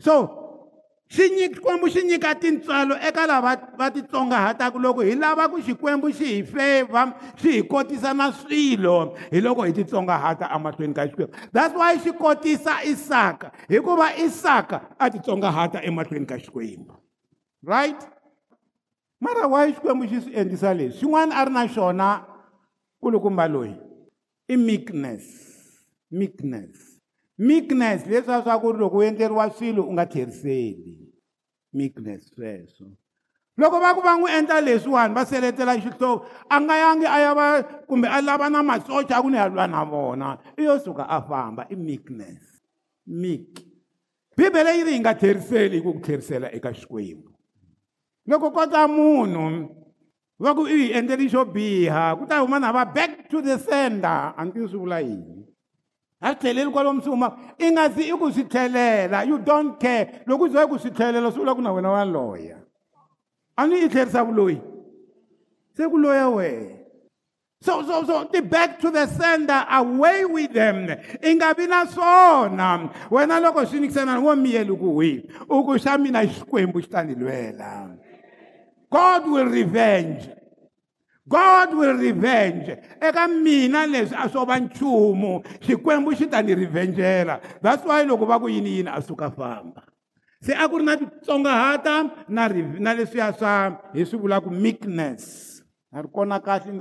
[0.00, 0.53] So
[1.14, 6.42] xikwembu xi nyika tintswalo eka lava va titsongahataka loko hi lava ku xikwembu xi hi
[6.42, 11.34] feva xi hi kotisa na swilo hi loko hi titsongahata emahlweni ka xikwembu.
[11.52, 16.94] That's why xi kotisa isaka hikuva isaka a titsongahata emahlweni ka xikwembu.
[17.62, 18.00] Right?
[19.20, 21.00] Mara why xikwembu xi swi endlisa leswi?
[21.00, 22.24] Xin'wana a ri na xona
[23.02, 23.76] kulukumba loyi?
[24.48, 25.54] I meekness
[26.14, 27.00] meekness.
[27.38, 31.03] Meekness leswiya swa ku loko u endleriwa swilo u nga tlheriseli.
[31.74, 32.94] Meekness sweswo.
[33.58, 37.34] Loko va ku va n'wi endla leswiwani va seletela xihlovo a nga yangi a ya
[37.34, 37.46] va
[37.86, 40.38] kumbe a lava na masocha a ku ni ya lwa na vona?
[40.58, 42.42] I yo suka a famba i meekness.
[43.06, 43.62] Meek.
[44.36, 47.30] Bibele yi ri yi nga tlheriseli hi ku ku tlherisela eka xikwembu.
[48.26, 49.70] Loko kota munhu
[50.38, 53.54] va ku i hi endleli xo biha ku ta huma na va back to the
[53.58, 55.46] sender a ni tivi swi vula yini
[56.24, 59.78] a swi tlheleli kwalomu swi huma i nga zi i ku swi tlhelela you don't
[59.78, 60.24] care.
[60.26, 62.56] Loko u ze ku swi vula ku na wena wa loya
[63.56, 64.60] a ni yi tlherisa vuloyi
[65.76, 66.80] se ku loya wehe
[67.60, 70.88] so so so ti back to the sender away with them.
[71.22, 75.78] I nga vi na swona wena loko swi nikisana wo miyeli ku hwi u ku
[75.78, 77.96] xa mina xikwembu xi ta ni lwela.
[78.90, 80.28] God will revenge.
[81.28, 82.76] God will revenge.
[83.00, 85.42] Eka mina leswi a swo va nchumu.
[85.60, 87.40] Xikwembu xi ta ni revengela.
[87.62, 89.82] That's why loko va ku yini yini a suka famba.
[90.42, 92.48] Se a ku ri na titsongahata na
[92.78, 95.50] na leswiya swa hi swi vulaka meekness.
[95.94, 96.74] A ri kona kahle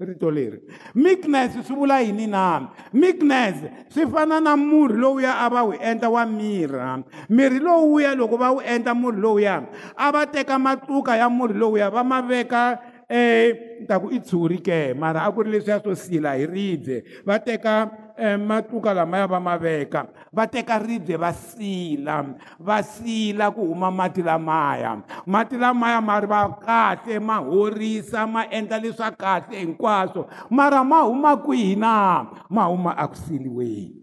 [0.00, 0.60] rito leri.
[0.94, 2.70] Meekness swi vula yini na?
[2.92, 3.56] Meekness
[3.90, 7.02] swi fana na murhi lowuya a va wu endla wa mirha.
[7.28, 9.66] Mirhi lowuya loko va wu endla murhi lowuya
[9.96, 12.78] a va teka matluka ya murhi lowuya va ma veka
[13.10, 14.94] um ta ku i tshuri ke?
[14.96, 17.02] Mara a ku ri leswiya swo sila hi ribye.
[17.26, 20.06] Va teka um matluka lamaya va ma veka.
[20.32, 22.24] Va teka ribye va sila.
[22.58, 25.02] Va sila ku huma mati lamaya.
[25.26, 30.28] Mati lamaya ma ri va kahle ma horisa ma endla leswa kahle hinkwaswo.
[30.50, 34.00] Mara ma huma kwihi na ma huma aku siliweni.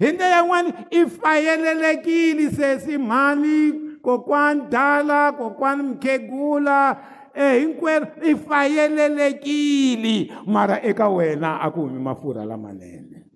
[0.00, 6.96] Hi ndlela yin'wana i fayelelekile sesi mhani kokwani dala kokwani mukhegula
[7.36, 13.28] e hinkwerhu i fayelelekile mara eka wena a ku humi mafurha lamanene.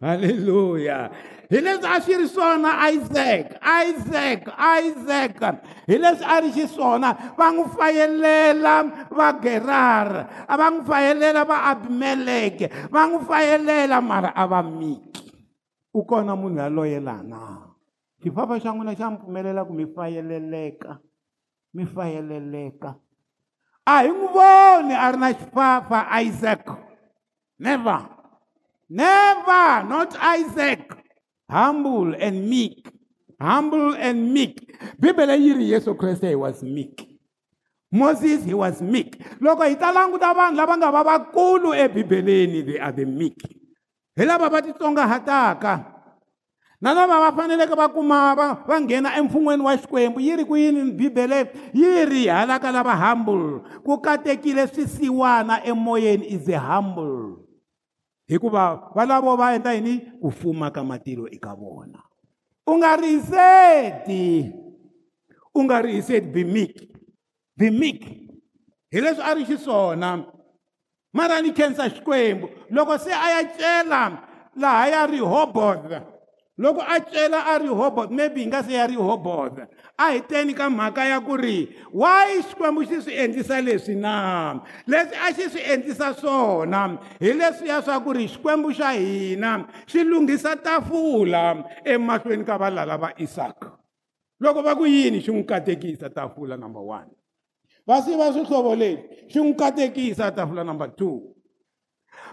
[0.00, 1.10] Halleluya
[1.50, 5.32] hi leswi a swi ri swona isaac isaac isaac.
[5.86, 8.74] Hi leswi a ri xiswona va n'wi fayelela
[9.10, 15.30] va gerara a va n'wi fayelela va abimeleke va n'wi fayelela mara a va miki.
[15.94, 17.38] U kona munhu yaloye laha na
[18.24, 20.98] xifafa xa n'wina xa mi pfumelela ku mi fayeleleka
[21.74, 22.96] mi fayeleleka
[23.86, 26.64] a hi n'wi voni a ri na xifafa isaac.
[27.58, 28.08] Never.
[28.88, 30.92] Never not isaac.
[31.50, 32.88] Humble and meek.
[33.40, 34.60] Humble and meek.
[35.00, 37.08] Bibele yi ri yesu kreste he was meek.
[37.92, 39.18] Moses he was meek.
[39.40, 43.38] Loko hi ta languta vanhu lava nga va vakulu ebibeleni eh, they are the meek.
[44.16, 45.93] Hi lava va titsongahataka
[46.84, 50.56] na lava va faneleke va kuma va va nghena emfun'weni wa xikwembu yi ri ku
[50.60, 51.48] yini bibele?
[51.72, 53.64] Yi ri hala ka lava humble.
[53.80, 57.40] Ku katekile swisiwana emoyeni is a humble.
[58.28, 60.20] Hikuva valavo va endla yini?
[60.20, 62.04] Ku fuma ka matilo eka vona
[62.66, 64.52] u nga riseti
[65.54, 66.74] u nga meek
[67.56, 68.02] be meek
[68.90, 70.24] hi leswi a ri xiswona
[71.12, 74.02] mara ni khensa xikwembu loko se a ya cela
[74.56, 76.13] laha ya rehoboth
[76.58, 79.58] loko a cela a rehoboth maybe hi nga se ya rehoboth
[79.98, 84.60] a hi teni ka mhaka ya ku ri why xikwembu xi swi endlisa leswi na?
[84.86, 86.98] Leswi a xi swi endlisa swona?
[87.18, 93.10] Hi leswiya swa ku ri xikwembu xa hina xi lunghisa tafula emahlweni ka valala va
[93.18, 93.74] isaka
[94.40, 97.10] loko va ku yini xi n'wi katekisa tafula number one?
[97.86, 101.34] Va siva swihlovo leswi xi n'wi katekisa tafula number two.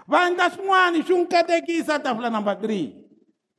[0.06, 3.01] Va endla swin'wana xi n'wi katekisa tafula number three.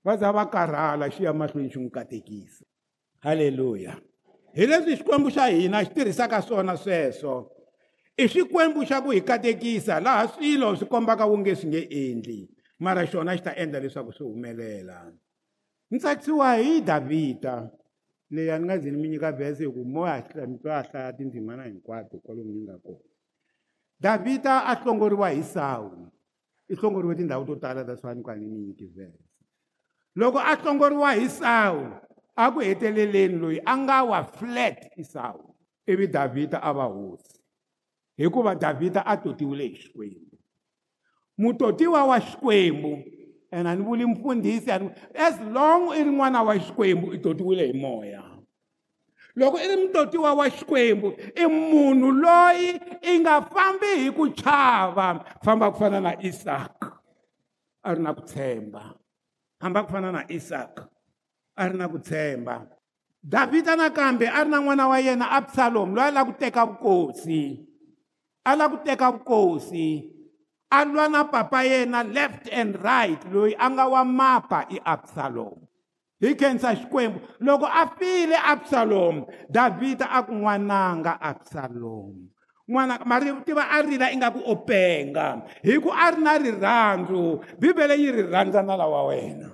[0.04, 2.66] Va za va karhala xi ya mahlweni xi n'wi katekisa.
[3.20, 3.96] Halleluya
[4.54, 7.50] hi leswi xikwembu xa hina xi tirhisaka swona sweswo
[8.18, 12.50] i xikwembu xa ku hi katekisa laha swilo swi kombaka wonge swi nge endli
[12.80, 15.12] mara xona xi ta endla leswaku swi humelela.
[15.90, 17.70] Ni tsakisiwa hi davhida
[18.30, 20.06] leyi a ni nga ze ni mi nyika vhese hi ku mo
[20.48, 23.10] mi twa a hlaya tindzimana hinkwato kwalomu ni nga kona.
[24.00, 26.12] Davhida a hlongoriwa hi sawu
[26.70, 29.33] i hlongoriwe tindhawu to tala that's why ni ka ni mi nyiki vhese.
[30.16, 31.88] Loko a hlongoriwa hi sawu
[32.36, 35.56] a ku heteleleni loyi a nga wa flat isawu
[35.88, 37.40] ivi davhida a va hosi.
[38.18, 40.38] Hikuva davhida a totiwile hi xikwembu.
[41.38, 43.04] Mutotiwa wa xikwembu
[43.52, 44.72] and a ni vuli mfundhisi
[45.16, 48.24] as long i ri n'wana wa xikwembu i totiwile hi moya.
[49.36, 55.26] Loko i ri mutotiwa wa xikwembu i munhu loyi i nga fambi hi ku chava
[55.44, 57.00] famba ku fana na isaka
[57.84, 59.03] a ri na ku tshemba.
[59.64, 60.92] Famba ku fana na isaka
[61.56, 62.68] a ri na ku tshemba.
[63.24, 67.64] Davhida nakambe a ri na n'wana wa yena absalomu loyi a lava ku teka vukosi
[68.44, 70.12] a lava ku teka vukosi.
[70.74, 75.64] A lwa na papa yena left and right loyi a nga wa mapa i absalomu
[76.20, 82.26] hi khensa xikwembu loko a file absalomu davhida a ku n'wananga absalomu
[82.68, 85.44] n'wana mari tiva a rila ingaku o penga.
[85.64, 89.52] Hi ku a ri na rirhandzu bibele yi ri rhandza na lawa wena.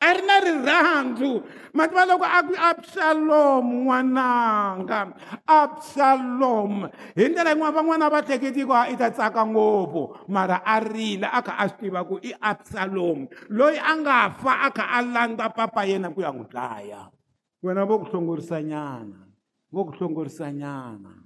[0.00, 1.44] A ri na rirhandzu.
[1.76, 5.12] Mativa loko a ku absalomu n'wananga
[5.44, 11.28] absalomu hi ndlela yin'wana van'wana va hleketiko ha i ta tsaka ngopfu mara a rila
[11.36, 15.04] a kha a swi tiva ku i absalomu loyi a nga fa a kha a
[15.04, 17.12] landza papa yena ku ya n'wi dlaya.
[17.60, 19.28] Wena vo ku hlongorisa nyana
[19.68, 21.25] vo ku hlongorisa nyana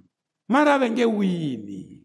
[0.51, 2.01] mara va nge wini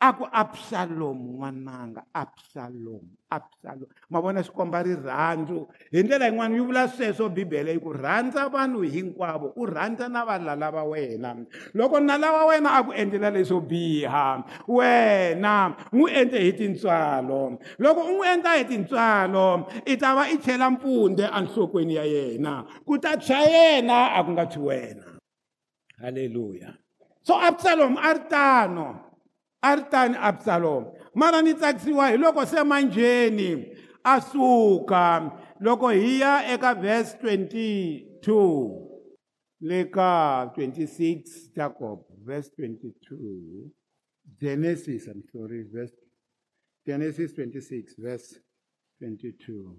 [0.00, 6.62] a ku absalomu n'wananga absalomu absalomu ma vona swi komba rirhandzu hi ndlela yin'wana yi
[6.66, 11.32] vula sweswo bibele yi ku rhandza vanhu hinkwavo u rhandza na valala va wena.
[11.74, 17.56] Loko nala wa wena a ku endlela leswo biha wena n'wi endle hi tintswalo.
[17.78, 22.66] Loko u n'wi endla hi tintswalo i ta va i chela mpfunde enhlokweni ya yena.
[22.84, 25.06] Ku ta tshwa yena a ku nga tshwi wena.
[26.04, 26.85] Halleluya
[27.26, 28.86] so absalomu a ri tano
[29.62, 33.50] a ri tani absalomu mara ni tsakisiwa hi loko se manjheni
[34.04, 38.86] a suka loko hi ya eka verse 22
[39.60, 43.70] le ka 26 jacob verse 22
[44.40, 45.94] genesis i'm sorry verse
[46.86, 48.40] genesis 26 verse
[49.02, 49.74] 22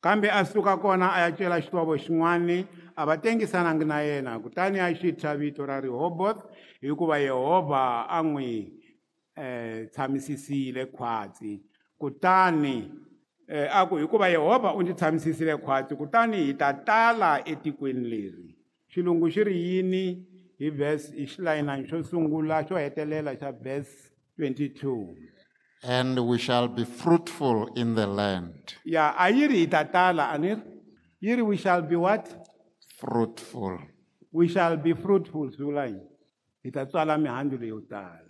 [0.00, 2.64] kambe a suka kona a ya cela xitovo xin'wana
[2.96, 4.38] a va tengisanangi na yena.
[4.38, 6.46] Kutani a xi thya vito ra rehoboth
[6.80, 8.72] hikuva yehovha a n'wi
[9.36, 11.60] um tshamisisile khwatsi.
[12.00, 12.90] Kutani
[13.48, 18.56] um a ku hikuva yehovha u ndzi tshamisisile khwatsi kutani hi ta tala etikweni leri.
[18.90, 20.26] Xilungu xi ri yini?
[20.58, 25.14] Hi vhesi hi xilayinani xo sungula xo hetelela xa vhesi 22
[25.84, 28.74] and we shall be fruitful in the land.
[28.84, 30.62] ya a yi ri hi ta tala a ni ri?
[31.20, 32.28] Yi ri we shall be what?
[32.98, 33.78] Fruitful.
[34.32, 36.00] we shall be fruitful swi vula yini
[36.68, 38.27] itsatswala mihandzu leyo tala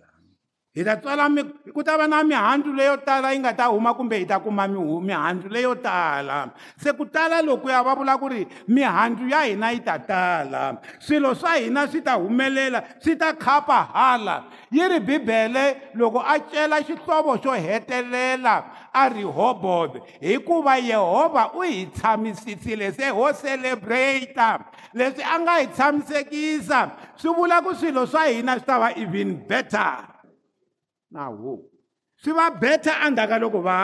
[0.79, 1.43] hi ta tswala mi
[1.75, 4.63] ku ta va na mihandzu leyo tala yi nga ta huma kumbe hi ta kuma
[4.67, 6.53] mihandzu leyo tala.
[6.79, 11.35] Se ku tala lokuya va vula ku ri mihandzu ya hina yi ta tala swilo
[11.35, 14.45] swa hina swi ta humelela swi ta khapa hala.
[14.71, 18.63] Yi ri bibele loko a cela xihlovo xo hetelela
[18.93, 24.63] a rehoboth hikuva yehovha u hi tshamisisile se ho celebrata
[24.95, 26.79] leswi a nga hi tshamisekisa
[27.19, 30.18] swi vula ku swilo swa hina swi ta va even better.
[31.11, 31.63] Nawu.
[32.19, 33.77] Swi va better endzhaku ka loko va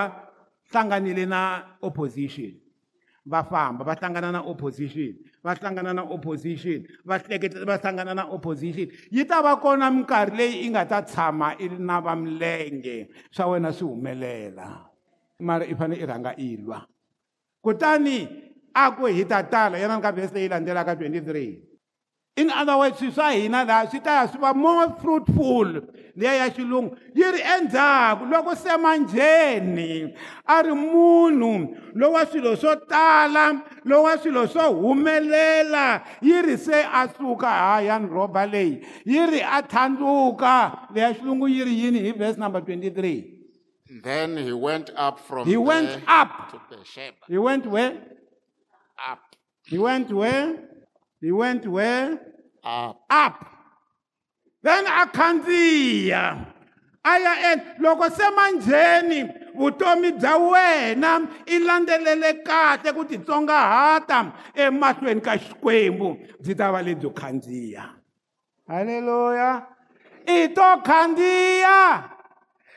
[0.72, 2.54] hlanganile na opposition.
[3.26, 8.26] Va famba va hlangana na opposition va hlangana na opposition va hleketa va hlangana na
[8.30, 8.88] opposition.
[9.10, 13.10] Yi ta va kona minkarhi leyi i nga ta tshama i ri na va milenge
[13.32, 14.86] swa wena swi humelela
[15.40, 16.86] mara i fanele i rhanga i lwa
[17.64, 18.28] kutani
[18.74, 21.75] a ku hi ta tala yana ni ka vhesi leyi landzelaka 23
[22.38, 25.82] in other words swa hina laha swi ta ya swi va more fruitful.
[26.18, 26.98] Liya ya xilungu.
[27.14, 30.16] Yi ri endzhaku loko se manjheni
[30.48, 37.08] a ri munhu lowa swilo swo tala lowa swilo swo humelela yi ri se a
[37.18, 38.86] suka haya ni rhoba leyi.
[39.06, 42.06] Yi ri a thlandzuka leya xilungu yi ri yini?
[42.06, 43.32] Hi verse number 23
[44.04, 46.52] Then he went up from He went up.
[46.52, 47.14] to Beersheba.
[47.28, 47.94] he went where?
[49.12, 49.20] Up,
[49.68, 50.56] he went where
[51.26, 52.20] he went where?
[52.64, 53.02] Up.
[53.10, 53.46] up.
[54.62, 56.46] Then a khandziya
[57.04, 65.22] a ya en loko se manjheni vutomi bya wena i landzelele kahle ku titsongahata emahlweni
[65.22, 66.18] ka xikwembu.
[66.42, 67.90] Byi ta va lebyo khandziya
[68.70, 69.66] halleluya
[70.28, 72.10] i to khandziya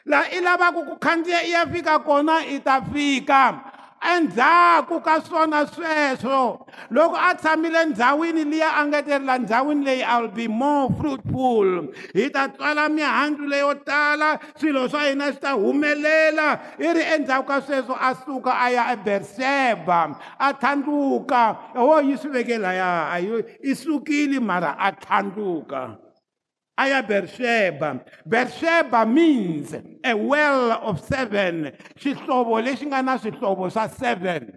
[0.07, 3.68] laha i lavaka ku khandziya i ya fika kona i ta fika.
[4.01, 10.49] Endzhaku ka swona sweswo loko a tshamile ndhawini liya a ngetelela ndhawini leyi iwill be
[10.49, 11.89] more fruitful.
[12.15, 16.61] Hi ta tswala mihandzu leyo tala swilo swa hina swi ta humelela.
[16.79, 22.31] I ri endzhaku ka sweswo a suka a ya eberseba a thlandluka ho yi swi
[22.31, 26.08] veke laya a yi i sukile mara a thlandluka
[26.79, 28.01] aya Beersheba.
[28.27, 29.75] Beersheba means
[30.05, 31.73] a well of seven.
[31.99, 33.03] Xihlovo lexi nga
[33.89, 34.57] seven.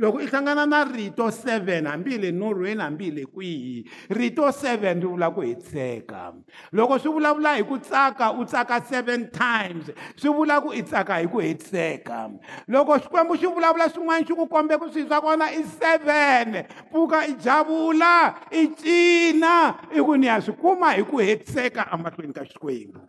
[0.00, 3.84] Loko i hlangana na rito seven hambi le norhweni hambi le kwihi?
[4.10, 6.32] Rito seven ri vula ku hetiseka
[6.72, 9.90] loko swi vulavula hi ku tsaka u tsaka seven times.
[10.16, 12.30] Swi vula ku i tsaka hi ku hetiseka
[12.68, 16.64] loko xikwembu xi vulavula swin'wana xi ku kombe ku swilo swa kona i seven.
[16.90, 22.32] Pfuka i javula i cina i ku ni ya swi kuma hi ku hetiseka emahlweni
[22.32, 23.00] ka xikwembu.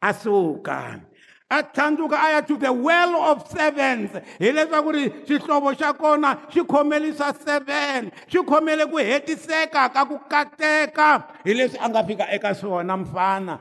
[0.00, 1.07] A suka.
[1.50, 4.10] A thlandzuka a ya to the well of sevens.
[4.38, 8.12] Hileswaku ri xihlovo xa kona xi khomeli swa seven.
[8.28, 11.24] Xi khomele ku hetiseka ka ku kateka.
[11.44, 13.60] Hi leswi a nga fika eka swona mfana.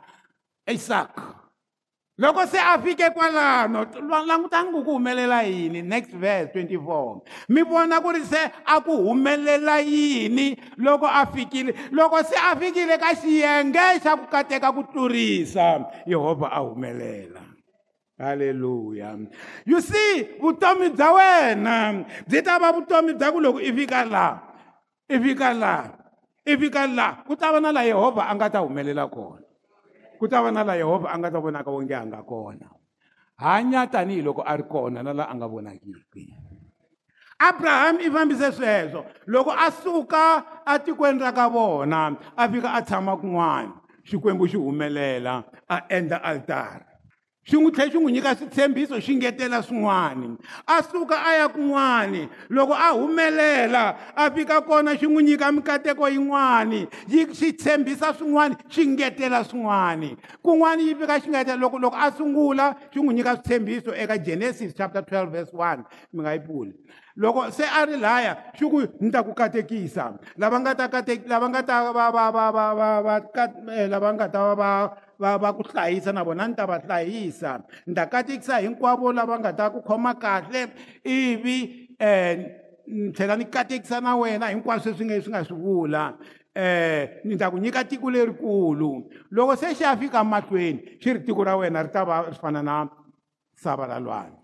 [0.68, 1.48] Isaka
[2.20, 3.86] loko se a fike kwalano
[4.28, 5.82] langutani ku ku humelela yini?
[5.82, 11.72] Next verse 24 mi vona ku ri se a ku humelela yini loko a fikile
[11.92, 17.47] loko se a fikile ka xiyenge xa ku kateka ku tlurisa yehovha a humelela.
[18.18, 19.14] Hallelujah.
[19.62, 24.42] You see, vutomi bya wena byi ta va vutomi bya ku loko i fika laha
[25.06, 25.94] i fika laha
[26.42, 29.46] i fika laha ku ta va na laha yehovha a nga ta humelela kona.
[30.18, 32.68] Ku ta va na laha yehovha a nga ta vonaka wonge a nga kona.
[33.38, 36.26] Hanya tanihiloko a ri kona na laha a nga vonakiki.
[37.38, 39.06] Abraham i fambise sweswo.
[39.30, 45.46] Loko a suka atikweni ra ka vona a fika a tshama kun'wana xikwembu xi humelela
[45.70, 46.97] a endla altara
[47.48, 50.38] xi n'wi tlhela xi n'wi nyika switshembiso xi ngetela swin'wana
[50.68, 56.10] a suka a ya kun'wani loko a humelela a fika kona xi n'wi nyika mikateko
[56.10, 61.96] yin'wani yi xi tshembisa swin'wana xi ngetela swin'wana kun'wani yi fika xi ngetela loko loko
[61.96, 65.84] a sungula xi n'wi nyika switshembiso eka genesis chapter 12 verse 1
[66.14, 66.74] mi nga yi pfuli.
[67.18, 70.20] Loko se a ri laya xi ku ni ta ku katekisa.
[70.38, 73.16] Lava nga ta kate lava nga ta va va va va va va
[73.90, 74.72] lava nga ta va va
[75.20, 77.64] va va ku hlayisa na vona ni ta va hlayisa.
[77.86, 80.72] Ni ta katekisa hinkwavo lava nga ta ku khoma kahle
[81.04, 82.46] ivi um
[82.88, 86.18] ni tlhela ni katekisa na wena hinkwaswo swi nge swi nga swi vula.
[86.56, 89.10] Um ni ta ku nyika tiko lerikulu.
[89.32, 92.36] Loko se xi ya fika mahlweni xi ri tiko ra wena ri ta va ri
[92.36, 92.88] fana na
[93.56, 94.38] sava ra lwani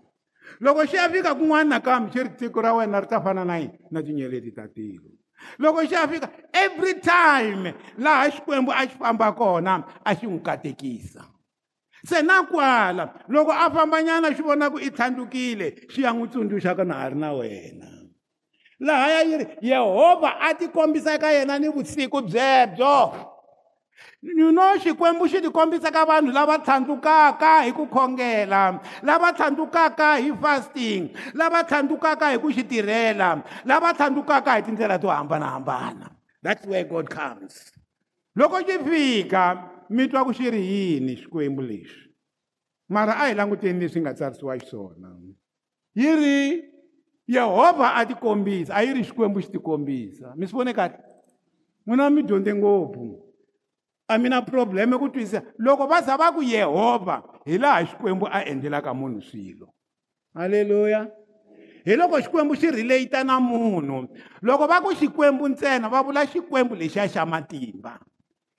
[0.60, 3.56] loko xi ya fika kun'wana nakambe xi ri tiko ra wena ri ta fana na
[3.58, 3.78] yini?
[3.90, 5.13] Na tinyeleti ta tilo
[5.58, 10.40] loko xi ya fika every time laha xikwembu a xi famba kona a xi n'wi
[10.42, 11.24] katekisa.
[12.04, 16.76] Se na kwala loko a fambanyana xi vona ku i tlhandlukile xi ya n'wi tsundzuxa
[16.76, 17.88] ka na ha ri na wena.
[18.80, 23.33] Laha ya yi ri yehovha a tikombisa eka yena ni vusiku byebyo
[24.24, 31.12] know xikwembu xi tikombisa ka vanhu lava tlhandlukaka hi ku khongela lava tlhandlukaka hi fasting
[31.34, 36.10] lava tlhandlukaka hi ku xi tirhela lava tlhandlukaka hi tindlela to hambanahambana.
[36.42, 37.72] That's where god comes.
[38.36, 42.08] Loko xi fika mi twa ku xi ri yini xikwembu lexi?
[42.88, 45.08] Mara a hi languteni leswi nga tsarisiwa xiswona.
[45.94, 46.64] Yi ri
[47.28, 50.96] yehovha a tikombisa a yi ri xikwembu xi tikombisa mi swi vone kahle?
[51.86, 53.33] N'wina mi dyondze ngopfu.
[54.08, 58.26] A mi na probleme ku twisisa loko va za va ku yehovha hi laha xikwembu
[58.30, 59.72] a endlelaka munhu swilo.
[60.34, 61.08] Halleluya
[61.84, 64.08] hi loko xikwembu xi relate na munhu
[64.42, 67.98] loko va ku xikwembu ntsena va vula xikwembu lexiya xa matimba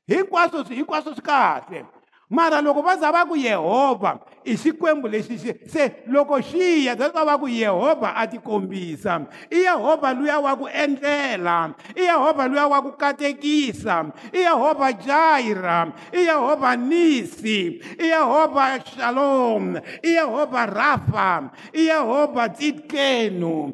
[0.08, 1.86] hinkwaswo hinkwaswo swi kahle.
[2.30, 6.95] Mara loko va za va ku yehovha i xikwembu lexi xi se loko xi ya
[6.95, 12.67] that's va ku yehovha a tikombisa i yehovha luya wa ku endlela i yehovha luya
[12.67, 21.51] wa ku katekisa i yehovha jaira i yehovha nisi i yehovha shalom i yehovha rafa
[21.73, 23.73] i yehovha tsitkenu.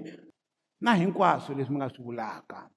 [0.81, 2.69] Na hinkwaswo leswi mi nga swi vulaka.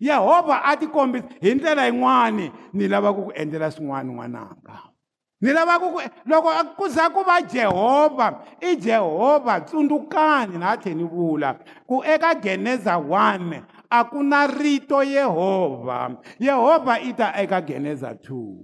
[0.00, 4.95] Yehovha a tikombisa hi ndlela yin'wani ni lava ku ku endlela swin'wana n'wananga.
[5.40, 10.96] Ni lava ku ku loko ku za ku va jehovha i jehovha tsundzukani na tlhela
[10.96, 17.60] ni vula ku eka geneza 1 a ku na rito yehovha yehovha i ta eka
[17.60, 18.56] geneza 2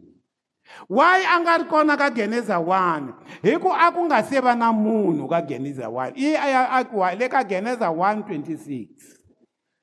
[0.88, 3.12] why a nga ri kona ka geneza 1
[3.42, 7.12] hi ku a ku nga se va na munhu ka geneza 1 i a akiwa
[7.14, 8.88] le ka geneza 1 26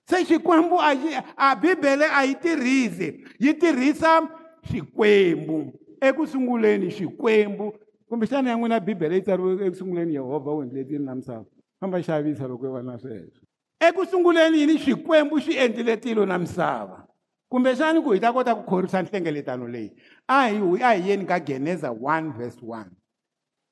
[0.10, 0.98] se xikwembu a
[1.38, 4.26] a bibele a yi tirhisi yi tirhisa
[4.66, 5.70] xikwembu
[6.02, 7.74] ekusunguleni xikwembu
[8.10, 11.46] kumbexana ya n'wina bibele yi tsariwe ekusunguleni yehovha u endlile tilo na misava
[11.80, 13.44] famba xavisa loko yi va na sweswo
[13.80, 17.08] ekusunguleni yini xikwembu xi endlile tilo na misava
[17.50, 19.92] kumbexani ku hi ta kota ku khorwisa nhlengeletano leyi
[20.28, 22.86] a hi a hi yeni ka geneza 1 verse 1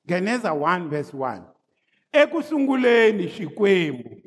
[0.06, 1.42] geneza 1 verse 1
[2.12, 4.22] ekusunguleni xikwembu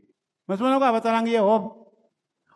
[0.47, 1.71] ma swi vona ku a va tsalangi yehovha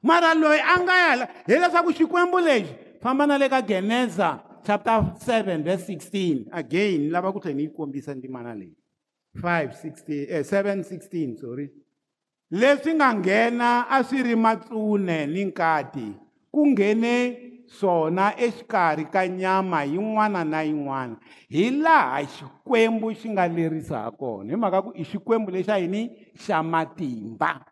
[0.04, 5.64] mara loyi a nga ya hileswaku xikwembu lexi famba na le ka geneza chapter 7
[5.64, 8.74] verse 16 again lava ku tlhela ni yi kombisa ndzimana leyi
[9.38, 11.70] 5 16 eh, 7 16 sorry.
[12.52, 16.08] Leswi nga nghena a swi ri matsune ni nkati
[16.52, 17.14] ku nghene
[17.68, 21.18] swona exikarhi ka nyama yin'wana na yin'wana.
[21.50, 25.78] Hi laha xikwembu xi nga lerisa ha kona hi mhaka ku i xikwembu lexi a
[25.82, 27.66] yini xa matimba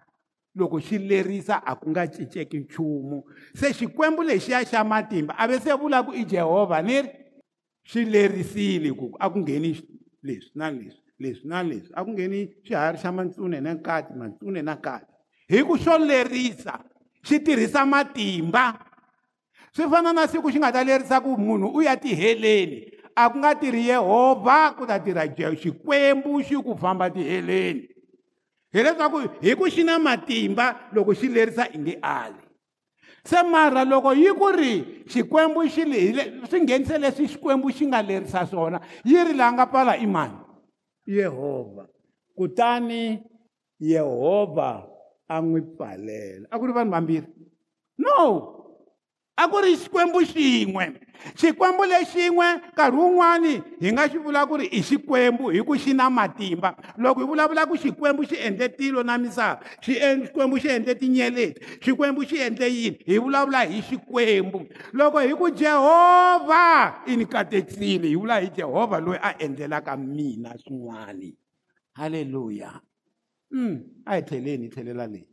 [0.56, 3.24] loko xi lerisa a ku nga cinceki nchumu.
[3.54, 7.10] Se xikwembu lexiya xa matimba a ve se vula ku i jehovha ni ri?
[7.84, 9.74] Xi lerisile ku a ku ngheni
[10.24, 11.92] leswi na leswi leswi na leswi.
[11.94, 15.12] A ku ngheni xiharhi xa mantsune na nkati mantsune na nkati.
[15.50, 16.80] Hi ku xo lerisa
[17.24, 18.78] xi tirhisa matimba.
[19.74, 23.38] Swi fana na siku xi nga ta lerisa ku munhu u ya tiheleni a ku
[23.42, 27.93] nga tirhi yehovha ku ta tirha xikwembu xi ku famba tiheleni
[28.74, 32.42] hileswaku hi ku xi na matimba loko xi lerisa i nge ali.
[33.24, 34.74] Se mara loko yi ku ri
[35.08, 35.84] xikwembu xi
[36.50, 40.38] swi nghenise leswi xikwembu xi nga lerisa swona yi ri laha nga pfala i mani?
[41.08, 41.86] Yehovha
[42.36, 43.22] kutani
[43.80, 44.84] yehovha
[45.30, 46.48] a n'wi pfalela.
[46.52, 47.30] A ku ri vanhu vambirhi?
[47.98, 48.63] No!
[49.38, 50.86] A ku ri xikwembu xin'we.
[51.36, 55.94] Xikwembu lexin'we nkarhi wun'wani hi nga xi vula ku ri i xikwembu hi ku xi
[55.94, 56.76] na matimba.
[56.98, 61.82] Loko hi vulavula ku xikwembu xi endle tilo na misava xi xikwembu xi endle tinyeleti
[61.82, 62.98] xikwembu xi endle yini?
[63.08, 64.70] Hi vulavula hi xikwembu.
[64.94, 70.54] Loko hi ku jehovha i ni katekisile hi vula hi jehovha loyi a endlelaka mina
[70.62, 71.34] swin'wani.
[71.98, 72.70] Halleluya
[73.54, 75.26] um a hi tlheleni hi tlhelela leyi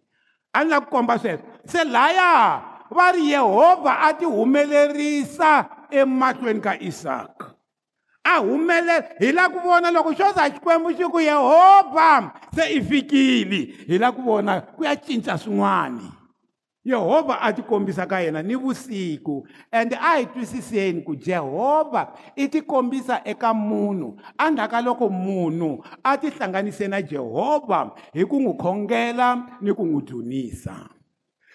[0.53, 1.45] a ni lava ku komba sweswo.
[1.67, 7.55] Se laya va ri yehovha a ti humelerisa emahlweni ka isaka
[8.25, 12.81] a humelela hi lava ku vona loko xo za xikwembu xi ku yehovha se i
[12.83, 13.61] fikile.
[13.89, 16.21] Hi lava ku vona ku ya cinca swin'wani
[16.85, 22.49] yehovha a ti kombisa ka yena ni vusiku ende a hi twisiseni ku jehovha i
[22.49, 28.41] ti kombisa eka munhu endzhaku ka loko munhu a ti hlanganise na jehovha hi ku
[28.41, 30.89] n'wi khongela ni ku n'wi dzunisa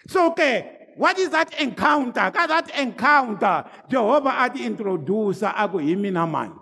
[0.08, 2.32] so ke what is that encounter?
[2.32, 6.56] Ka that encounter jehovha a ti introducer a ku hi mina mani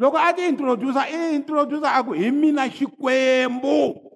[0.00, 4.06] loko a ti introducer i introducer a ku hi mina xikwembu.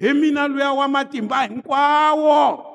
[0.00, 2.66] Hi mina luya wa matimba hinkwawo.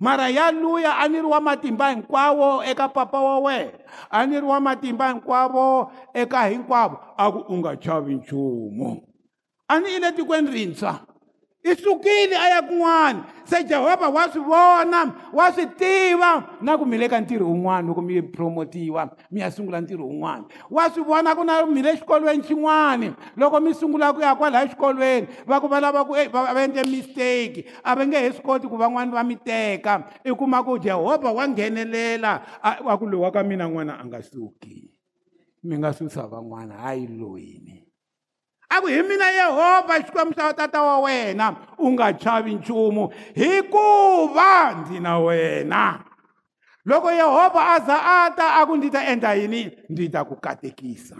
[0.00, 3.72] Mara yaluya a ni ri wa matimba hinkwawo eka papa wa wena?
[4.10, 6.98] A ni ri wa matimba hinkwawo eka hinkwavo?
[7.18, 9.02] A ku u nga chavi nchumu.
[9.68, 11.06] A ni ile tikweni rintshwa
[11.64, 16.86] i sukile a ya kun'wana se jehovha wa swi vona wa swi tiva na ku
[16.86, 19.10] mi le ka ntirho wun'wana loko mi promotiwa.
[19.30, 23.60] Mi ya sungula ntirho wun'wana wa swi vona ku na mi le xikolweni xin'wani loko
[23.60, 27.66] mi sungula ku ya kwalaha xikolweni va ku va lava ku va endle mistake.
[27.82, 31.32] A va nge he swi koti ku van'wani va mi teka i kuma ku jehovha
[31.32, 34.94] wa nghenelela wa ku loyi wa ka mina n'wana a nga suki.
[35.64, 37.87] Mi nga susa van'wana hayi loyini?
[38.70, 43.12] A ku hi mina yehovha xikwembu xa tata wa wena u nga chavi nchumu.
[43.34, 46.04] Hikuva ndzi na wena.
[46.84, 49.70] Loko yehovha a za a ta a ku ndzi ta endla yini?
[49.88, 51.16] Ndzi ta ku katekisa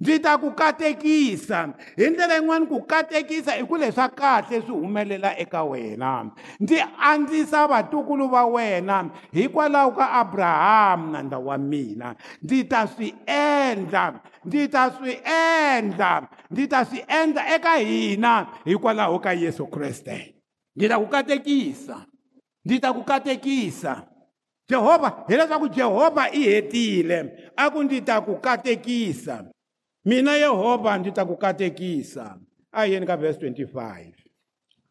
[0.00, 1.72] ndzi ta ku katekisa.
[1.96, 6.30] Hi ndlela yin'wani ku katekisa i ku leswa kahle swi humelela eka wena.
[6.60, 12.14] Ndzi andzisa vatukulu va wena hikwalaho ka abrahamu nandza wa mina.
[12.42, 19.18] Ndzi ta swi endla ndzi ta swi endla ndzi ta swi endla eka hina hikwalaho
[19.18, 20.34] ka yesu kreste.
[20.76, 22.06] Ndzi ta ku katekisa
[22.64, 24.02] ndzi ta ku katekisa.
[24.68, 29.44] Jehovha hileswaku jehovha i hetile a ku ndzi ta ku katekisa.
[30.06, 32.38] Mina yehovha ndzi ta ku katekisa
[32.72, 34.14] a yeni ka verse 25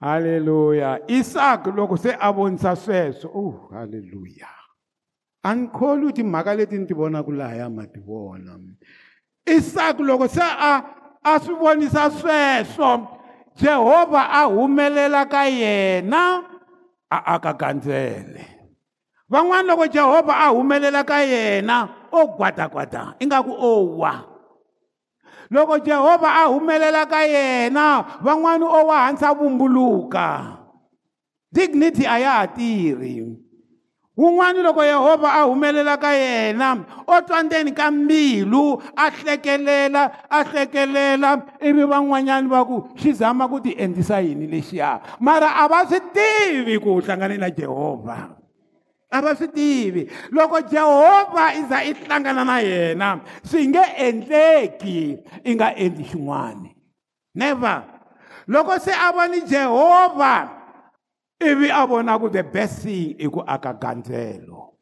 [0.01, 4.51] halleluya isaka loko se a vonisa sweswo oh halleluya
[5.43, 8.59] a ni kholi timhaka leti ni ti vonaka lahaya ma ti vona
[9.47, 10.83] isaka loko se a
[11.23, 13.07] a swi vonisa sweswo
[13.55, 16.43] jehovha a humelela ka yena
[17.09, 18.43] a aka gandzele
[19.31, 24.34] van'wani loko jehovha a humelela ka yena o gwadakwada ingaku o wa
[25.51, 30.57] loko jehovha a humelela ka yena van'wani o wa hansa vumbuluka.
[31.51, 33.45] Dignity a ya ha tirhi.
[34.17, 40.43] Wun'wani loko yehovha a humelela ka yena o twa ndzeni ka mbilu a hlekelela a
[40.43, 45.01] hlekelela ivi van'wanyani va ku xi zama ku ti endlisa yini lexiya?
[45.19, 48.44] Mara a va swi tivi ku u hlangane na jehovha
[49.15, 50.03] a va swi tivi
[50.35, 53.09] loko jehovha i za i hlangana na yena
[53.43, 54.99] swi nge endleki
[55.43, 56.75] i nga endli xin'wana
[57.35, 57.83] never.
[58.47, 60.49] Loko se a voni jehovha
[61.41, 64.79] ivi a vona ku the best thing i ku aka gandzelo.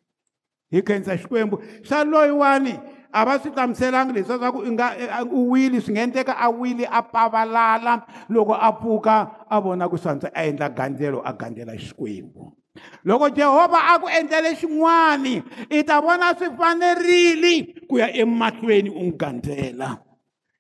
[0.71, 2.77] Hi khensa xikwembu xa loyiwani
[3.13, 4.88] a va swi hlamuselanga leswiya swa ku i nga
[5.31, 8.05] u wile swi nga endleka a wile a pavalala.
[8.29, 12.62] Loko a pfuka a vona ku swantswa a endla gandzelo a gandzela xikwembu.
[13.05, 17.53] Loko jehovha a ku endlele xin'wani i ta vona swi fanerile
[17.89, 19.89] ku ya emahlweni u n'wi gandzela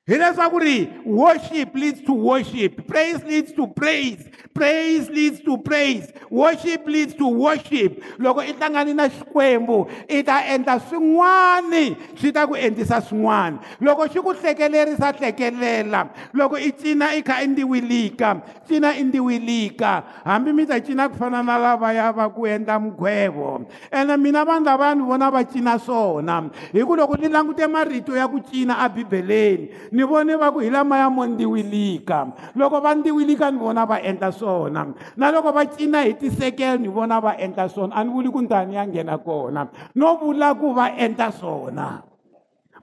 [0.05, 2.87] hileswaku ri worship leads to worship.
[2.87, 4.27] Praise leads to praise.
[4.53, 6.11] Praise leads to praise.
[6.29, 8.03] Worship leads to worship.
[8.19, 13.63] Loko i hlangani na xikwembu i ta endla swin'wani swi ta ku endlisa swin'wana.
[13.81, 16.09] Loko xi ku hlekelerisa hlekelela.
[16.33, 20.03] Loko i cina i kha i ndiwilika cina i ndiwilika.
[20.25, 24.65] Hambi mi ta cina ku fana na lavaya va ku endla mugwevo ene mina vanhu
[24.65, 26.51] lava ni vona va cina swona.
[26.73, 30.59] Hi ku loko ni langute marito ya ku cina a bibeleni ni vone va ku
[30.59, 32.27] hi lamaya mo ndiwilika
[32.57, 34.87] loko va ndiwilika ni vona va endla swona.
[35.17, 37.95] Na loko va cina hi tisekele ni vona va endla swona.
[37.95, 39.67] A ni vuli ku ndhani ya nghena kona.
[39.95, 42.12] No vula ku va endla swona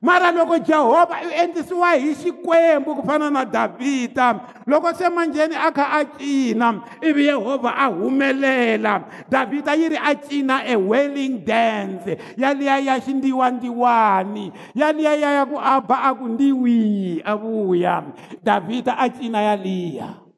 [0.03, 5.71] mara loko jehovha u endlisiwa hi xikwembu ku fana na davhida loko se manjheni a
[5.73, 9.05] kha a cina ivi yehovha a humelela.
[9.31, 15.57] Davhida yi ri a cina a welling dance yaliya ya xindiwandiwani yaliya ya ya ku
[15.59, 18.05] a ba a ku ndiwi a vuya.
[18.45, 20.30] Davhida a cina yaliya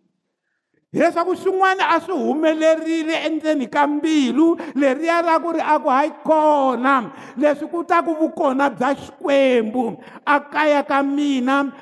[0.93, 6.13] hileswaku swin'wana a swi humelerile endzeni ka mbilu leriya ra ku ri a ku hayi
[6.25, 7.13] kona.
[7.37, 11.73] Leswi ku ta ku vukona bya xikwembu a kaya ka mina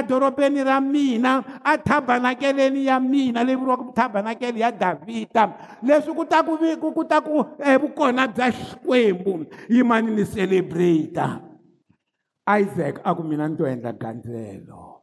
[0.00, 5.52] adorobeni ra mina a thabanakeleni ya mina leyi vuriwaka thabanakele ya davhida.
[5.84, 7.44] Leswi ku ta ku ku ta ku
[7.80, 9.44] vukona bya xikwembu.
[9.68, 11.44] Yimani ni celebrata
[12.48, 14.99] isaac a ku mina ni to endla gandzelo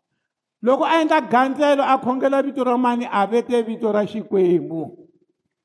[0.64, 5.08] loko a endla gandzelo a khongela vito ra mani a vete vito ra xikwembu.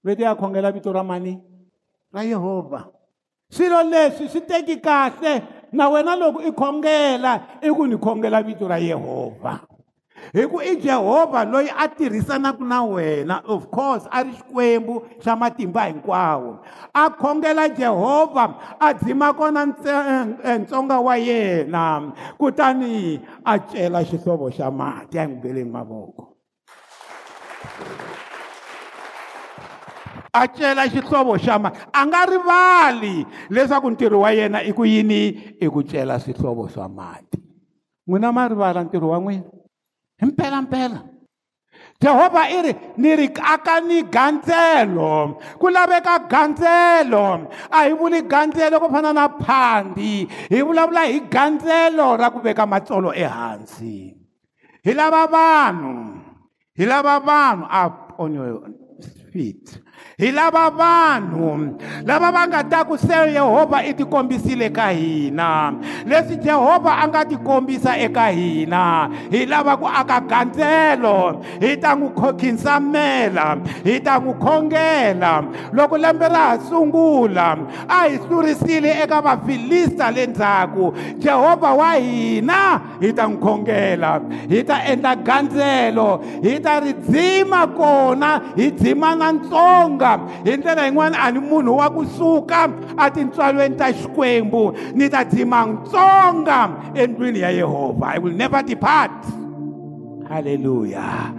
[0.04, 1.38] Vete a khongela vito ra mani?
[2.12, 2.88] Ra yehovha
[3.52, 8.68] swilo leswi swi teki kahle na wena loko i khongela i ku ni khongela vito
[8.68, 9.60] ra yehovha
[10.30, 15.36] hi ku i jehovha loyi a tirhisanaka na wena of course a ri xikwembu xa
[15.36, 16.62] matimba hinkwawo.
[16.94, 25.18] A khongela jehovha a dzima kona ntsonga wa yena kutani a cela xihlovo xa mati
[25.18, 26.28] a n'wi mavoko.
[30.32, 35.56] A cela xihlovo xa mati a nga rivali leswaku ntirho wa yena i ku yini?
[35.60, 37.38] I ku cela swihlovo swa mati.
[38.06, 39.61] N'wina ma rivala ntirho wa n'wina?
[40.22, 41.00] Hi mpela mpela
[42.02, 45.38] jehovha i ri ni ri aka ni gandzelo.
[45.58, 47.46] Ku laveka gandzelo.
[47.70, 52.66] A hi vuli gandzelo ku fana na phandi hi vulavula hi gandzelo ra ku veka
[52.66, 54.18] matsolo ehansi.
[54.82, 55.94] Hi lava vanhu.
[56.74, 57.64] Hi lava vanhu.
[57.70, 58.66] Up on your
[59.30, 59.78] feet
[60.22, 61.74] hi lava vanhu
[62.06, 65.74] lava va nga ta ku se yehovha i tikombisile ka hina
[66.06, 72.10] leswi jehovha a nga tikombisa eka hina hi lava ku aka gandzelo hi ta n'wi
[72.40, 73.46] khinsamela
[73.84, 75.32] hi ta n'wi khongela
[75.72, 77.48] loko lembe ra ha sungula
[77.88, 80.94] a hi hlurisile eka vafilista le ndzhaku.
[81.18, 84.20] Jehovha wa hina hi ta n'wi khongela
[84.50, 86.08] hi ta endla gandzelo
[86.42, 90.11] hi ta ri dzima kona hi dzima na ntsonga.
[90.44, 95.66] Hi ndlela yin'wana a ni munhu wa kusuka a tintswalweni ta xikwembu ni ta dzima
[95.66, 99.24] ntsonga endlwini ya yehovha i will never depart.
[100.28, 101.32] Halleluya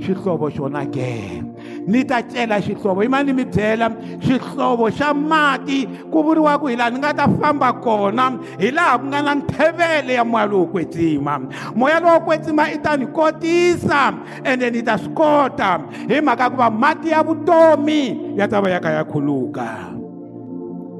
[0.00, 1.42] xihlovo xona ke.
[1.86, 3.02] Ni ta cela xihlovo.
[3.02, 7.72] Yimani mi byela xihlovo xa mati ku vuriwa ku hi laha ni nga ta famba
[7.80, 11.40] kona hi laha ku nga na nthevele ya moya lowo kwetsima.
[11.74, 14.12] Moya lowo kwetsima i ta ni kotisa
[14.44, 18.70] ende ni ta swi kota hi mhaka ku va mati ya vutomi ya ta va
[18.70, 19.94] ya ka ya khuluka.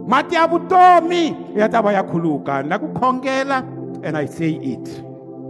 [0.08, 2.62] Mati ya vutomi ya ta va ya khuluka.
[2.62, 3.62] Na ku khongela
[4.02, 5.04] and i say it.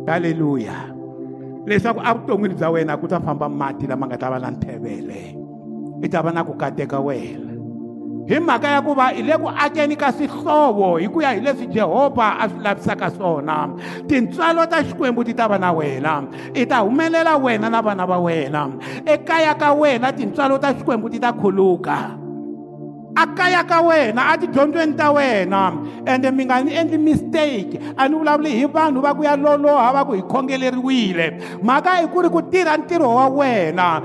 [0.09, 0.90] Halleluya
[1.67, 5.37] leswaku evuton'wini bya wena ku ta famba mati lama nga ta va na nthevele
[6.03, 7.51] i ta va na ku kateka wena.
[8.31, 11.41] Hi mhaka ya ku va hi le ku akeni ka swihlovo hi ku ya hi
[11.43, 13.75] leswi jehovha a swi lavisaka swona.
[14.07, 16.23] Tintswalo ta xikwembu ti ta va na wena.
[16.55, 18.71] I ta humelela wena na vana va wena.
[19.05, 22.30] Ekaya ka wena tintswalo ta xikwembu ti ta khuluka.
[23.17, 25.73] A kaya ka wena a tidyondzweni ta wena.
[26.07, 29.93] Ende mi nga ni endli mistake a ni vulavuli hi vanhu va ku ya loloha
[29.93, 31.61] va ku hi khongeleriwile.
[31.63, 34.03] Mhaka i ku ri ku tirha ntirho wa wena.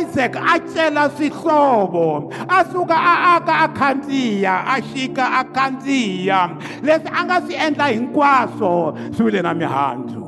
[0.00, 6.40] Isaac a cela swihlovo a suka a aka a khandziya a xika a khandziya.
[6.82, 10.25] Leswi a nga swi endla hinkwaswo swi vile na mihandzu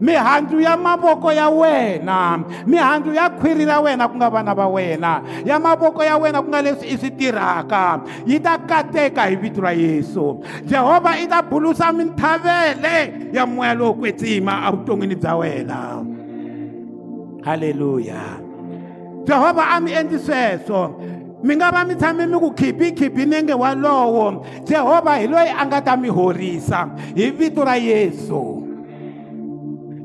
[0.00, 5.22] mihandzu ya mavoko ya wena mihandzu ya khwiri ra wena ku nga vana va wena
[5.44, 9.60] ya mavoko ya wena ku nga leswi i swi tirhaka yi ta kateka hi vito
[9.60, 10.40] ra yesu.
[10.66, 15.80] Jehovha i ta bulusa mintlhavele ya moya lowo kwetsima evuton'wini bya wena.
[17.44, 18.40] Halleluya
[19.24, 21.00] jehovha a mi endli sweswo
[21.42, 25.80] mi nga va mi tshame mi ku khipikhiphi nenge walowo jehovha hi loyi a nga
[25.80, 28.64] ta mi horisa hi vito ra yesu.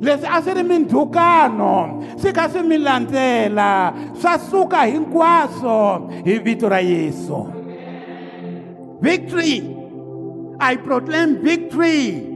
[0.01, 3.93] Leswi a swi ri mindhukano swi kha swi mi landzela.
[4.19, 7.45] Swa suka hinkwaswo hi vito ra yesu.
[9.01, 9.75] Victory.
[10.61, 12.28] I proclaim victory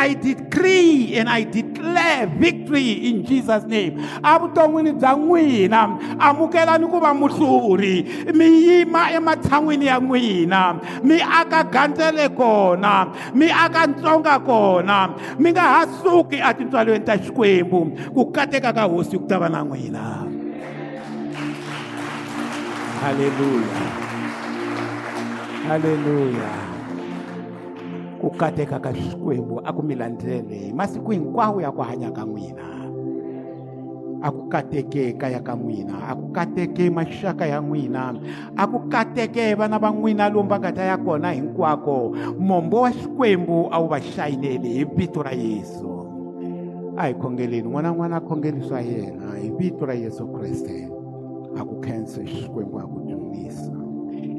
[0.00, 4.00] I decree and I declare victory in Jesus name.
[4.24, 5.80] Avuton'wini bya n'wina
[6.16, 8.08] amukelani ku va muhluri.
[8.32, 15.12] Mi yima ematshan'wini ya n'wina mi aka gandzele kona mi aka ntsonga kona.
[15.38, 19.60] Mi nga ha suki etintswalweni ta xikwembu ku kateka ka hosi ku ta va na
[19.60, 20.24] n'wina.
[23.00, 23.84] Halleluya
[25.68, 26.69] halleluya
[28.20, 32.68] ku kateka ka xikwembu a ku mi landzele masiku hinkwawo ya ku hanya ka n'wina.
[34.20, 38.20] A ku kateke kaya ka n'wina a ku kateke maxaka ya n'wina
[38.52, 42.12] a ku kateke vana va n'wina lomu va nga ta ya kona hinkwako.
[42.36, 45.88] Mombo wa xikwembu a wu va xayineli hi vito ra yesu.
[47.00, 50.84] A hi khongeleni n'wana n'wana a khongeli swa yena hi vito ra yesu kreste.
[51.56, 53.00] A ku khense xikwembu a ku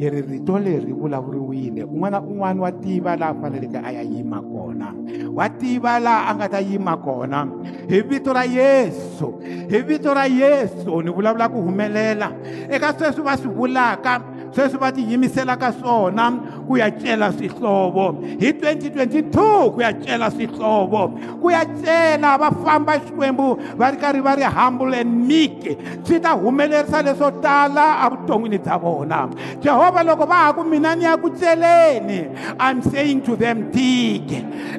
[0.02, 1.84] hi ri rito leri vulavuriwile.
[1.84, 4.96] Un'wana na un'wana wa tiva laha faneleke a ya yima kona.
[5.30, 7.46] Wa tiva laha a nga ta yima kona.
[7.88, 9.38] Hi vito ra yesu
[9.70, 12.34] hi vito ra yesu ni vulavula ku humelela.
[12.70, 14.22] Eka sweswi va swi vulaka
[14.52, 16.32] sweswi va tiyimiselaka swona
[16.72, 21.12] ku ya cela swihlovo hi 2022 ku ya cela swihlovo
[21.44, 25.76] ku ya cela va famba xikwembu va ri karhi va ri humble and meek
[26.08, 29.28] swi ta humelerisa leswo tala evuton'wini bya vona
[29.60, 34.32] jehovha loko va ha ku mina ni ya ku celeni i'm saying to them dig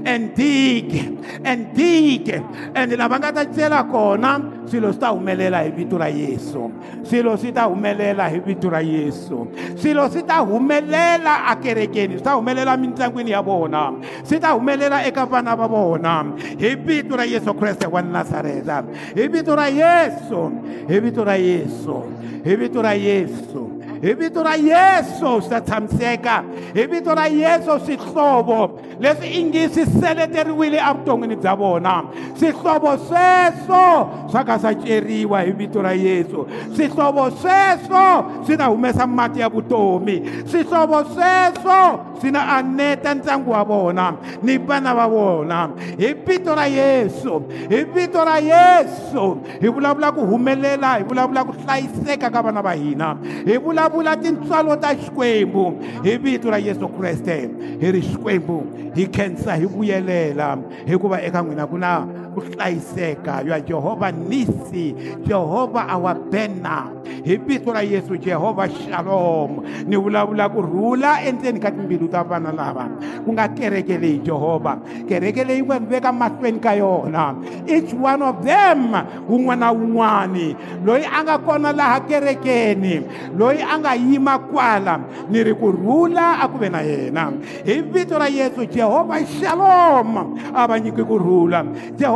[0.08, 1.12] and dig
[1.44, 2.28] and dig.
[2.74, 6.70] And lava nga ta cela kona swilo swi ta humelela hi vito ra yesu.
[7.02, 9.46] Swilo swi ta humelela hi vito ra yesu.
[9.76, 11.48] Swilo swi ta humelela
[11.82, 13.92] akerekeni swi ta humelela mintlangwini ya vona
[14.24, 16.24] swi ta humelela eka vana va vona
[16.58, 20.52] hi vito ra yesu kreste wa nazareta hi vito ra yesu
[20.88, 22.02] hi vito ra yesu
[22.44, 23.70] hi vito ra yesu
[24.02, 29.68] hi vito ra yesu swi ta tshamiseka hi vito ra yesu swihlovo leswi i ngi
[29.68, 32.02] swi seleteriwile evuton'wini bya vona
[32.38, 33.82] swihlovo sweswo
[34.30, 36.46] swa ka swa ceriwa hi vito ra yesu.
[36.74, 43.64] Swihlovo sweswo swi ta humesa mati ya vutomi swihlovo sweswo swi na aneta ndyangu wa
[43.64, 50.12] vona ni vana va vona hi vito ra yesu hi vito ra yesu hi vulavula
[50.12, 53.16] ku humelela hi vulavula ku hlayiseka ka vana va hina.
[53.46, 57.50] Hi vulavula tintswalo ta xikwembu hi vito ra yesu kreste
[57.80, 58.62] hi ri xikwembu
[58.94, 64.96] hi khensa hi vuyelela hikuva eka n'wina ku na ku hlayiseka ya jehova nisi
[65.28, 66.88] jehova our banner.
[67.22, 69.62] Hi vito ra yesu jehova shalom.
[69.86, 72.88] Ni vulavula ku rhula endzeni ka timbilu ta vana lava.
[73.22, 77.36] Ku nga kereke leyi jehova kereke leyi nga ni veka mahlweni ka yona.
[77.68, 78.96] Each one of them
[79.28, 80.48] wun'wana na wun'wani.
[80.82, 83.04] Loyi a nga kona laha kerekeni
[83.36, 84.98] loyi a nga yima kwala
[85.30, 87.30] ni ri ku rhula a ku ve na yena.
[87.62, 90.40] Hi vito ra yesu jehova shalom.
[90.50, 91.62] A va nyiki kurhula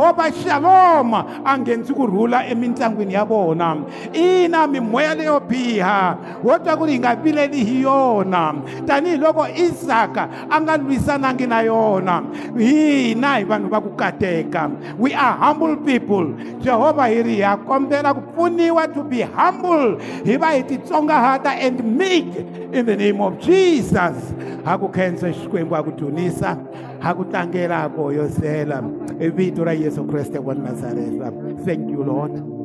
[0.07, 1.13] jehova shalom
[1.45, 3.77] a nghenisi kurhula emintlangwini ya vona
[4.13, 8.55] ina mimoya leyo biha wo twa ku ri hi nga vileli hi yona.
[8.85, 12.23] Tanihiloko isaka a nga lwisanangi na yona.
[12.57, 16.33] Hina hi vanhu va ku kateka we are humble people.
[16.61, 19.99] Jehova hi ri ha kombela ku pfuniwa to be humble.
[20.25, 22.35] Hi va hi titsongahata and meek
[22.71, 24.33] in the name of jesus.
[24.63, 26.57] Ha ku khensa xikwembu ha ku dzunisa
[26.99, 28.81] ha ku tlangela ha ku hoyosela
[29.19, 31.31] hi vito ra yesu kreste wa nazareta
[31.65, 32.57] thank you lord.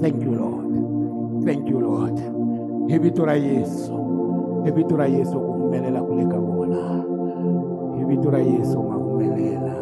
[0.00, 1.44] Thank you lord.
[1.44, 2.16] Thank you lord.
[2.90, 3.92] Hi vito ra yesu.
[4.64, 7.04] Hi vito ra yesu ku humelela ku le ka vona.
[7.98, 9.79] Hi vito ra yesu ma humelela